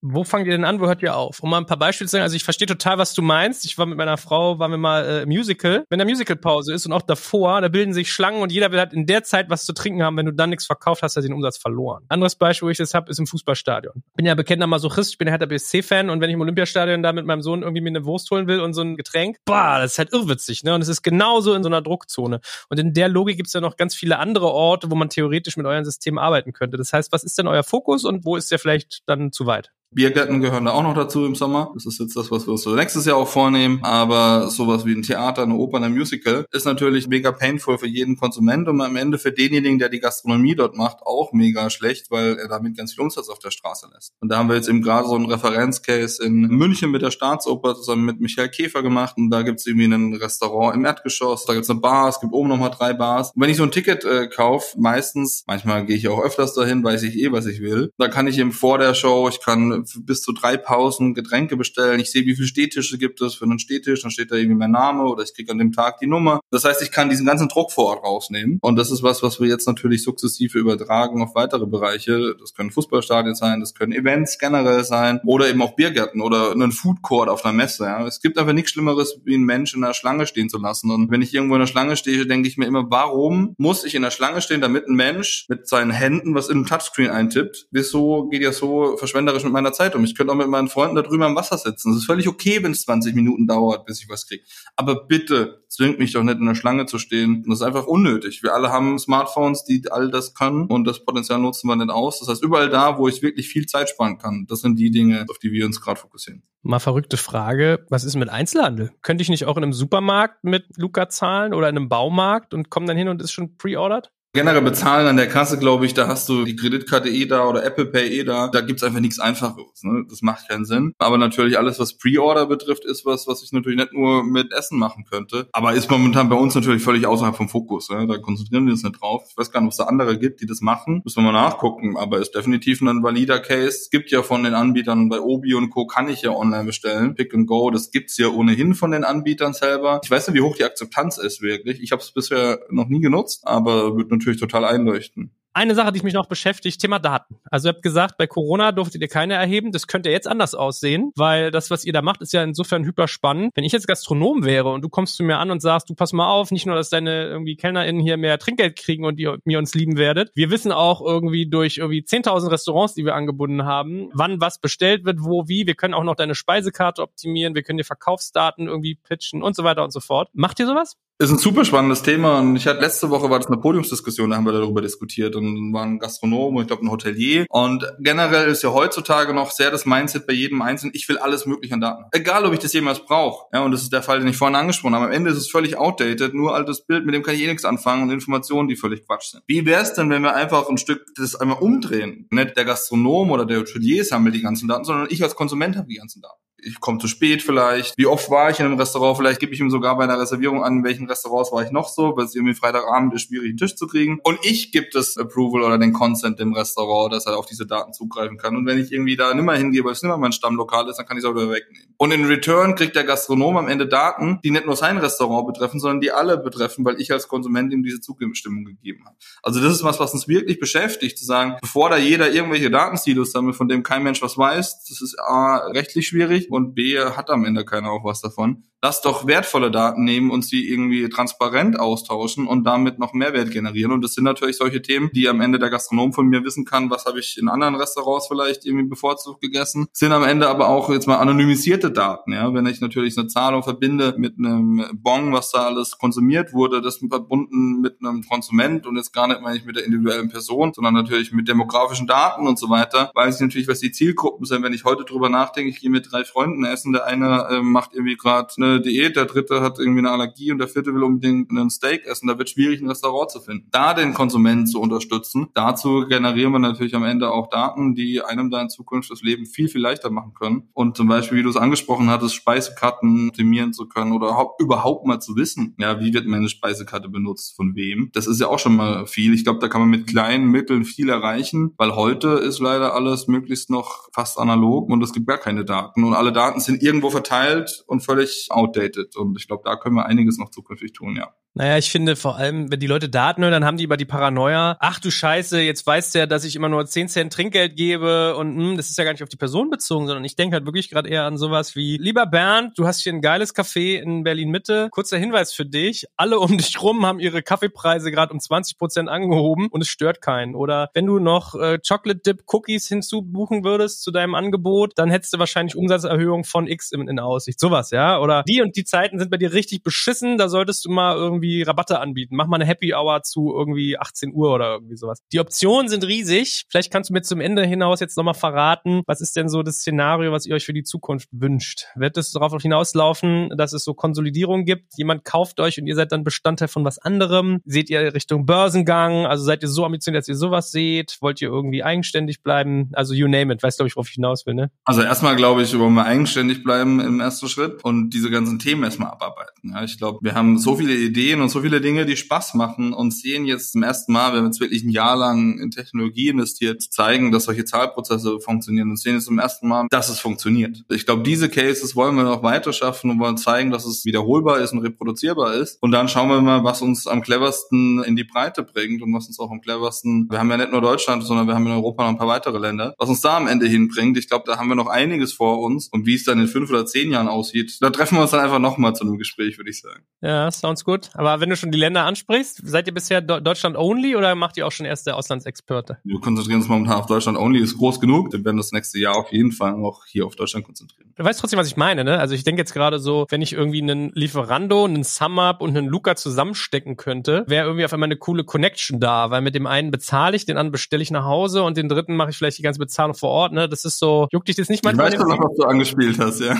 [0.00, 0.80] Wo fangt ihr denn an?
[0.80, 1.40] Wo hört ihr auf?
[1.40, 3.64] Um mal ein paar Beispiele zu sagen, also ich verstehe total, was du meinst.
[3.64, 5.84] Ich war mit meiner Frau, waren wir mal äh, Musical.
[5.90, 8.92] Wenn da Musicalpause ist und auch davor, da bilden sich Schlangen und jeder will halt
[8.92, 10.16] in der Zeit was zu trinken haben.
[10.16, 12.04] Wenn du dann nichts verkauft hast, hast du den Umsatz verloren.
[12.08, 14.04] Anderes Beispiel, wo ich das habe, ist im Fußballstadion.
[14.14, 17.26] Bin ja bekennender Masochist, ich bin Hertha BSC-Fan und wenn ich im Olympiastadion da mit
[17.26, 19.98] meinem Sohn irgendwie mir eine Wurst holen will und so ein Getränk, boah, das ist
[19.98, 20.74] halt irrwitzig, ne?
[20.74, 22.40] Und es ist genauso in so einer Druckzone.
[22.68, 25.66] Und in der Logik gibt's ja noch ganz viele andere Orte, wo man theoretisch mit
[25.66, 26.76] euren Systemen arbeiten könnte.
[26.76, 29.72] Das heißt, was ist denn euer Fokus und wo ist der vielleicht dann zu weit?
[29.90, 31.70] Biergärten gehören da auch noch dazu im Sommer.
[31.74, 33.80] Das ist jetzt das, was wir uns so nächstes Jahr auch vornehmen.
[33.82, 38.16] Aber sowas wie ein Theater, eine Oper, ein Musical ist natürlich mega painful für jeden
[38.16, 42.36] Konsument und am Ende für denjenigen, der die Gastronomie dort macht, auch mega schlecht, weil
[42.36, 44.12] er damit ganz viel Umsatz auf der Straße lässt.
[44.20, 47.74] Und da haben wir jetzt eben gerade so einen Referenzcase in München mit der Staatsoper
[47.74, 49.16] zusammen mit Michael Käfer gemacht.
[49.16, 52.48] Und da gibt's irgendwie ein Restaurant im Erdgeschoss, da gibt's eine Bar, es gibt oben
[52.48, 53.32] nochmal drei Bars.
[53.34, 56.84] Und wenn ich so ein Ticket äh, kaufe, meistens, manchmal gehe ich auch öfters dahin,
[56.84, 57.90] weiß ich eh, was ich will.
[57.96, 62.00] Da kann ich eben vor der Show, ich kann bis zu drei Pausen Getränke bestellen.
[62.00, 64.70] Ich sehe, wie viele Stehtische gibt es für einen Stehtisch, dann steht da irgendwie mein
[64.70, 66.40] Name oder ich kriege an dem Tag die Nummer.
[66.50, 68.58] Das heißt, ich kann diesen ganzen Druck vor Ort rausnehmen.
[68.60, 72.36] Und das ist was, was wir jetzt natürlich sukzessive übertragen auf weitere Bereiche.
[72.40, 76.72] Das können Fußballstadien sein, das können Events generell sein oder eben auch Biergärten oder einen
[76.72, 77.84] Food Court auf einer Messe.
[77.84, 78.06] Ja.
[78.06, 80.90] Es gibt einfach nichts Schlimmeres, wie einen Mensch in einer Schlange stehen zu lassen.
[80.90, 83.94] Und wenn ich irgendwo in einer Schlange stehe, denke ich mir immer, warum muss ich
[83.94, 87.66] in der Schlange stehen, damit ein Mensch mit seinen Händen was in den Touchscreen eintippt?
[87.70, 90.04] Wieso geht ja so verschwenderisch mit meiner Zeit um?
[90.04, 91.92] Ich könnte auch mit meinen Freunden da drüber im Wasser sitzen.
[91.92, 94.44] Es ist völlig okay, wenn es 20 Minuten dauert, bis ich was kriege.
[94.76, 97.44] Aber bitte zwingt mich doch nicht in der Schlange zu stehen.
[97.46, 98.42] das ist einfach unnötig.
[98.42, 102.20] Wir alle haben Smartphones, die all das können und das Potenzial nutzen wir nicht aus.
[102.20, 105.26] Das heißt, überall da, wo ich wirklich viel Zeit sparen kann, das sind die Dinge,
[105.28, 106.42] auf die wir uns gerade fokussieren.
[106.62, 107.86] Mal verrückte Frage.
[107.88, 108.92] Was ist mit Einzelhandel?
[109.02, 112.70] Könnte ich nicht auch in einem Supermarkt mit Luca zahlen oder in einem Baumarkt und
[112.70, 114.10] komme dann hin und ist schon pre-ordered?
[114.34, 117.64] Generell bezahlen an der Kasse, glaube ich, da hast du die Kreditkarte eh da oder
[117.64, 118.48] Apple Pay eh da.
[118.48, 119.82] Da gibt's einfach nichts Einfaches.
[119.82, 120.04] Ne?
[120.08, 120.92] Das macht keinen Sinn.
[120.98, 124.78] Aber natürlich alles, was Pre-Order betrifft, ist was, was ich natürlich nicht nur mit Essen
[124.78, 125.48] machen könnte.
[125.52, 127.88] Aber ist momentan bei uns natürlich völlig außerhalb vom Fokus.
[127.88, 128.06] Ne?
[128.06, 129.24] Da konzentrieren wir uns nicht drauf.
[129.30, 131.00] Ich weiß gar nicht, ob es da andere gibt, die das machen.
[131.04, 131.96] Müssen wir mal nachgucken.
[131.96, 133.68] Aber ist definitiv ein valider Case.
[133.68, 135.86] Es gibt ja von den Anbietern bei Obi und Co.
[135.86, 137.14] kann ich ja online bestellen.
[137.14, 140.02] Pick and Go, das gibt's ja ohnehin von den Anbietern selber.
[140.04, 141.80] Ich weiß nicht, wie hoch die Akzeptanz ist wirklich.
[141.80, 145.32] Ich habe es bisher noch nie genutzt, aber wird natürlich total einleuchten.
[145.58, 147.40] Eine Sache, die mich noch beschäftigt, Thema Daten.
[147.50, 149.72] Also ihr habt gesagt, bei Corona durftet ihr keine erheben.
[149.72, 153.08] Das könnte jetzt anders aussehen, weil das, was ihr da macht, ist ja insofern hyper
[153.08, 153.50] spannend.
[153.56, 156.12] Wenn ich jetzt Gastronom wäre und du kommst zu mir an und sagst, du pass
[156.12, 159.58] mal auf, nicht nur, dass deine irgendwie KellnerInnen hier mehr Trinkgeld kriegen und ihr mir
[159.58, 160.30] uns lieben werdet.
[160.36, 165.04] Wir wissen auch irgendwie durch irgendwie 10.000 Restaurants, die wir angebunden haben, wann was bestellt
[165.04, 165.66] wird, wo, wie.
[165.66, 167.56] Wir können auch noch deine Speisekarte optimieren.
[167.56, 170.28] Wir können dir Verkaufsdaten irgendwie pitchen und so weiter und so fort.
[170.34, 170.96] Macht ihr sowas?
[171.20, 174.36] Ist ein super spannendes Thema und ich hatte letzte Woche war das eine Podiumsdiskussion, da
[174.36, 178.62] haben wir darüber diskutiert und waren Gastronom und ich glaube ein Hotelier und generell ist
[178.62, 182.04] ja heutzutage noch sehr das Mindset bei jedem Einzelnen, ich will alles mögliche an Daten.
[182.12, 183.46] Egal, ob ich das jemals brauche.
[183.52, 185.06] Ja, und das ist der Fall, den ich vorhin angesprochen habe.
[185.06, 187.64] Am Ende ist es völlig outdated, nur altes Bild, mit dem kann ich eh nichts
[187.64, 189.42] anfangen und Informationen, die völlig Quatsch sind.
[189.48, 192.28] Wie wäre es denn, wenn wir einfach ein Stück das einmal umdrehen?
[192.30, 195.88] Nicht der Gastronom oder der Hotelier sammelt die ganzen Daten, sondern ich als Konsument habe
[195.88, 196.38] die ganzen Daten.
[196.60, 199.60] Ich komme zu spät vielleicht, wie oft war ich in einem Restaurant, vielleicht gebe ich
[199.60, 202.34] ihm sogar bei einer Reservierung an, in welchen Restaurants war ich noch so, weil es
[202.34, 204.18] irgendwie Freitagabend ist schwierig, einen Tisch zu kriegen.
[204.24, 207.92] Und ich gebe das Approval oder den Consent dem Restaurant, dass er auf diese Daten
[207.92, 208.56] zugreifen kann.
[208.56, 211.16] Und wenn ich irgendwie da nimmer hingehe, weil es nimmer mein Stammlokal ist, dann kann
[211.16, 211.94] ich es auch wieder wegnehmen.
[211.96, 215.78] Und in Return kriegt der Gastronom am Ende Daten, die nicht nur sein Restaurant betreffen,
[215.78, 219.16] sondern die alle betreffen, weil ich als Konsument ihm diese Zustimmung gegeben habe.
[219.42, 223.30] Also das ist was, was uns wirklich beschäftigt, zu sagen, bevor da jeder irgendwelche Datensilos
[223.30, 227.30] sammelt, von dem kein Mensch was weiß, das ist A, rechtlich schwierig und B, hat
[227.30, 231.78] am Ende keiner auch was davon lass doch wertvolle Daten nehmen und sie irgendwie transparent
[231.78, 233.92] austauschen und damit noch Mehrwert generieren.
[233.92, 236.90] Und das sind natürlich solche Themen, die am Ende der Gastronom von mir wissen kann,
[236.90, 240.90] was habe ich in anderen Restaurants vielleicht irgendwie bevorzugt gegessen, sind am Ende aber auch
[240.90, 242.32] jetzt mal anonymisierte Daten.
[242.32, 246.80] Ja, wenn ich natürlich eine Zahlung verbinde mit einem Bon, was da alles konsumiert wurde,
[246.80, 250.72] das verbunden mit einem Konsument und jetzt gar nicht meine ich mit der individuellen Person,
[250.72, 254.62] sondern natürlich mit demografischen Daten und so weiter, weiß ich natürlich, was die Zielgruppen sind.
[254.62, 257.94] Wenn ich heute drüber nachdenke, ich gehe mit drei Freunden essen, der eine äh, macht
[257.94, 261.50] irgendwie gerade eine Diät, der dritte hat irgendwie eine Allergie und der vierte will unbedingt
[261.50, 262.28] einen Steak essen.
[262.28, 263.68] Da wird schwierig, ein Restaurant zu finden.
[263.70, 268.50] Da den Konsumenten zu unterstützen, dazu generieren wir natürlich am Ende auch Daten, die einem
[268.50, 270.68] da in Zukunft das Leben viel, viel leichter machen können.
[270.74, 275.20] Und zum Beispiel, wie du es angesprochen hattest, Speisekarten optimieren zu können oder überhaupt mal
[275.20, 278.10] zu wissen, ja, wie wird meine Speisekarte benutzt, von wem.
[278.12, 279.34] Das ist ja auch schon mal viel.
[279.34, 283.28] Ich glaube, da kann man mit kleinen Mitteln viel erreichen, weil heute ist leider alles
[283.28, 286.04] möglichst noch fast analog und es gibt gar keine Daten.
[286.04, 289.16] Und alle Daten sind irgendwo verteilt und völlig outdated.
[289.16, 291.34] Und ich glaube, da können wir einiges noch zukünftig tun, ja.
[291.58, 294.04] Naja, ich finde vor allem, wenn die Leute Daten hören, dann haben die über die
[294.04, 297.74] Paranoia, ach du Scheiße, jetzt weißt du ja, dass ich immer nur 10 Cent Trinkgeld
[297.74, 300.36] gebe und mh, hm, das ist ja gar nicht auf die Person bezogen, sondern ich
[300.36, 303.56] denke halt wirklich gerade eher an sowas wie, lieber Bernd, du hast hier ein geiles
[303.56, 308.32] Café in Berlin-Mitte, kurzer Hinweis für dich, alle um dich rum haben ihre Kaffeepreise gerade
[308.32, 310.54] um 20 Prozent angehoben und es stört keinen.
[310.54, 315.32] Oder wenn du noch äh, Chocolate Dip Cookies hinzubuchen würdest zu deinem Angebot, dann hättest
[315.32, 317.58] du wahrscheinlich Umsatzerhöhung von X in, in Aussicht.
[317.58, 318.20] Sowas, ja?
[318.20, 321.47] Oder die und die Zeiten sind bei dir richtig beschissen, da solltest du mal irgendwie
[321.48, 322.36] irgendwie Rabatte anbieten.
[322.36, 325.20] Mach mal eine Happy Hour zu irgendwie 18 Uhr oder irgendwie sowas.
[325.32, 326.64] Die Optionen sind riesig.
[326.68, 329.76] Vielleicht kannst du mir zum Ende hinaus jetzt nochmal verraten, was ist denn so das
[329.76, 331.86] Szenario, was ihr euch für die Zukunft wünscht?
[331.96, 334.92] Wird es darauf hinauslaufen, dass es so Konsolidierung gibt?
[334.96, 337.60] Jemand kauft euch und ihr seid dann Bestandteil von was anderem?
[337.64, 339.26] Seht ihr Richtung Börsengang?
[339.26, 341.18] Also seid ihr so ambitioniert, dass ihr sowas seht?
[341.20, 342.90] Wollt ihr irgendwie eigenständig bleiben?
[342.92, 343.62] Also you name it.
[343.62, 344.70] Weißt, glaube ich, worauf ich hinaus will, ne?
[344.84, 348.82] Also erstmal, glaube ich, wollen wir eigenständig bleiben im ersten Schritt und diese ganzen Themen
[348.84, 349.72] erstmal abarbeiten.
[349.72, 352.54] Ja, ich glaube, wir haben so viele Ideen sehen und so viele Dinge, die Spaß
[352.54, 356.28] machen und sehen jetzt zum ersten Mal, wir jetzt wirklich ein Jahr lang in Technologie
[356.28, 360.84] investiert, zeigen, dass solche Zahlprozesse funktionieren und sehen jetzt zum ersten Mal, dass es funktioniert.
[360.88, 364.58] Ich glaube, diese Cases wollen wir noch weiter schaffen und wollen zeigen, dass es wiederholbar
[364.58, 365.80] ist und reproduzierbar ist.
[365.80, 369.28] Und dann schauen wir mal, was uns am cleversten in die Breite bringt und was
[369.28, 372.02] uns auch am cleversten, wir haben ja nicht nur Deutschland, sondern wir haben in Europa
[372.02, 374.18] noch ein paar weitere Länder, was uns da am Ende hinbringt.
[374.18, 376.70] Ich glaube, da haben wir noch einiges vor uns und wie es dann in fünf
[376.70, 379.70] oder zehn Jahren aussieht, da treffen wir uns dann einfach nochmal zu einem Gespräch, würde
[379.70, 380.02] ich sagen.
[380.20, 381.10] Ja, sounds gut.
[381.18, 384.64] Aber wenn du schon die Länder ansprichst, seid ihr bisher Deutschland only oder macht ihr
[384.64, 385.98] auch schon erste Auslandsexperte?
[386.04, 388.32] Wir konzentrieren uns momentan auf Deutschland only, ist groß genug.
[388.32, 391.12] Wir werden das nächste Jahr auf jeden Fall auch hier auf Deutschland konzentrieren.
[391.16, 392.20] Du weißt trotzdem, was ich meine, ne?
[392.20, 395.88] Also ich denke jetzt gerade so, wenn ich irgendwie einen Lieferando, einen SumUp und einen
[395.88, 399.90] Luca zusammenstecken könnte, wäre irgendwie auf einmal eine coole Connection da, weil mit dem einen
[399.90, 402.62] bezahle ich, den anderen bestelle ich nach Hause und den dritten mache ich vielleicht die
[402.62, 403.68] ganze Bezahlung vor Ort, ne?
[403.68, 405.08] Das ist so, juckt dich das nicht manchmal?
[405.12, 406.56] Ich weiß schon, was du angespielt hast, ja.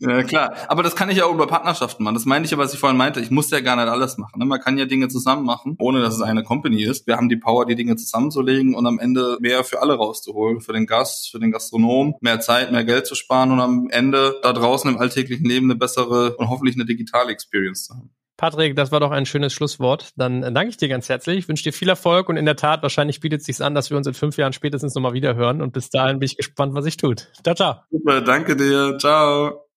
[0.00, 0.54] Ja, klar.
[0.68, 2.14] Aber das kann ich ja auch über Partnerschaften machen.
[2.14, 3.20] Das meinte ich ja, was ich vorhin meinte.
[3.20, 4.38] Ich muss ja gar nicht alles machen.
[4.38, 4.44] Ne?
[4.44, 7.06] Man kann ja Dinge zusammen machen, ohne dass es eine Company ist.
[7.06, 10.60] Wir haben die Power, die Dinge zusammenzulegen und am Ende mehr für alle rauszuholen.
[10.60, 14.38] Für den Gast, für den Gastronom, mehr Zeit, mehr Geld zu sparen und am Ende
[14.42, 18.10] da draußen im alltäglichen Leben eine bessere und hoffentlich eine digitale Experience zu haben.
[18.38, 20.12] Patrick, das war doch ein schönes Schlusswort.
[20.16, 21.38] Dann danke ich dir ganz herzlich.
[21.38, 23.90] Ich wünsche dir viel Erfolg und in der Tat, wahrscheinlich bietet es sich an, dass
[23.90, 25.60] wir uns in fünf Jahren spätestens nochmal wieder hören.
[25.60, 27.32] Und bis dahin bin ich gespannt, was sich tut.
[27.42, 27.80] Ciao, ciao.
[27.90, 28.96] Super, danke dir.
[28.98, 29.67] Ciao.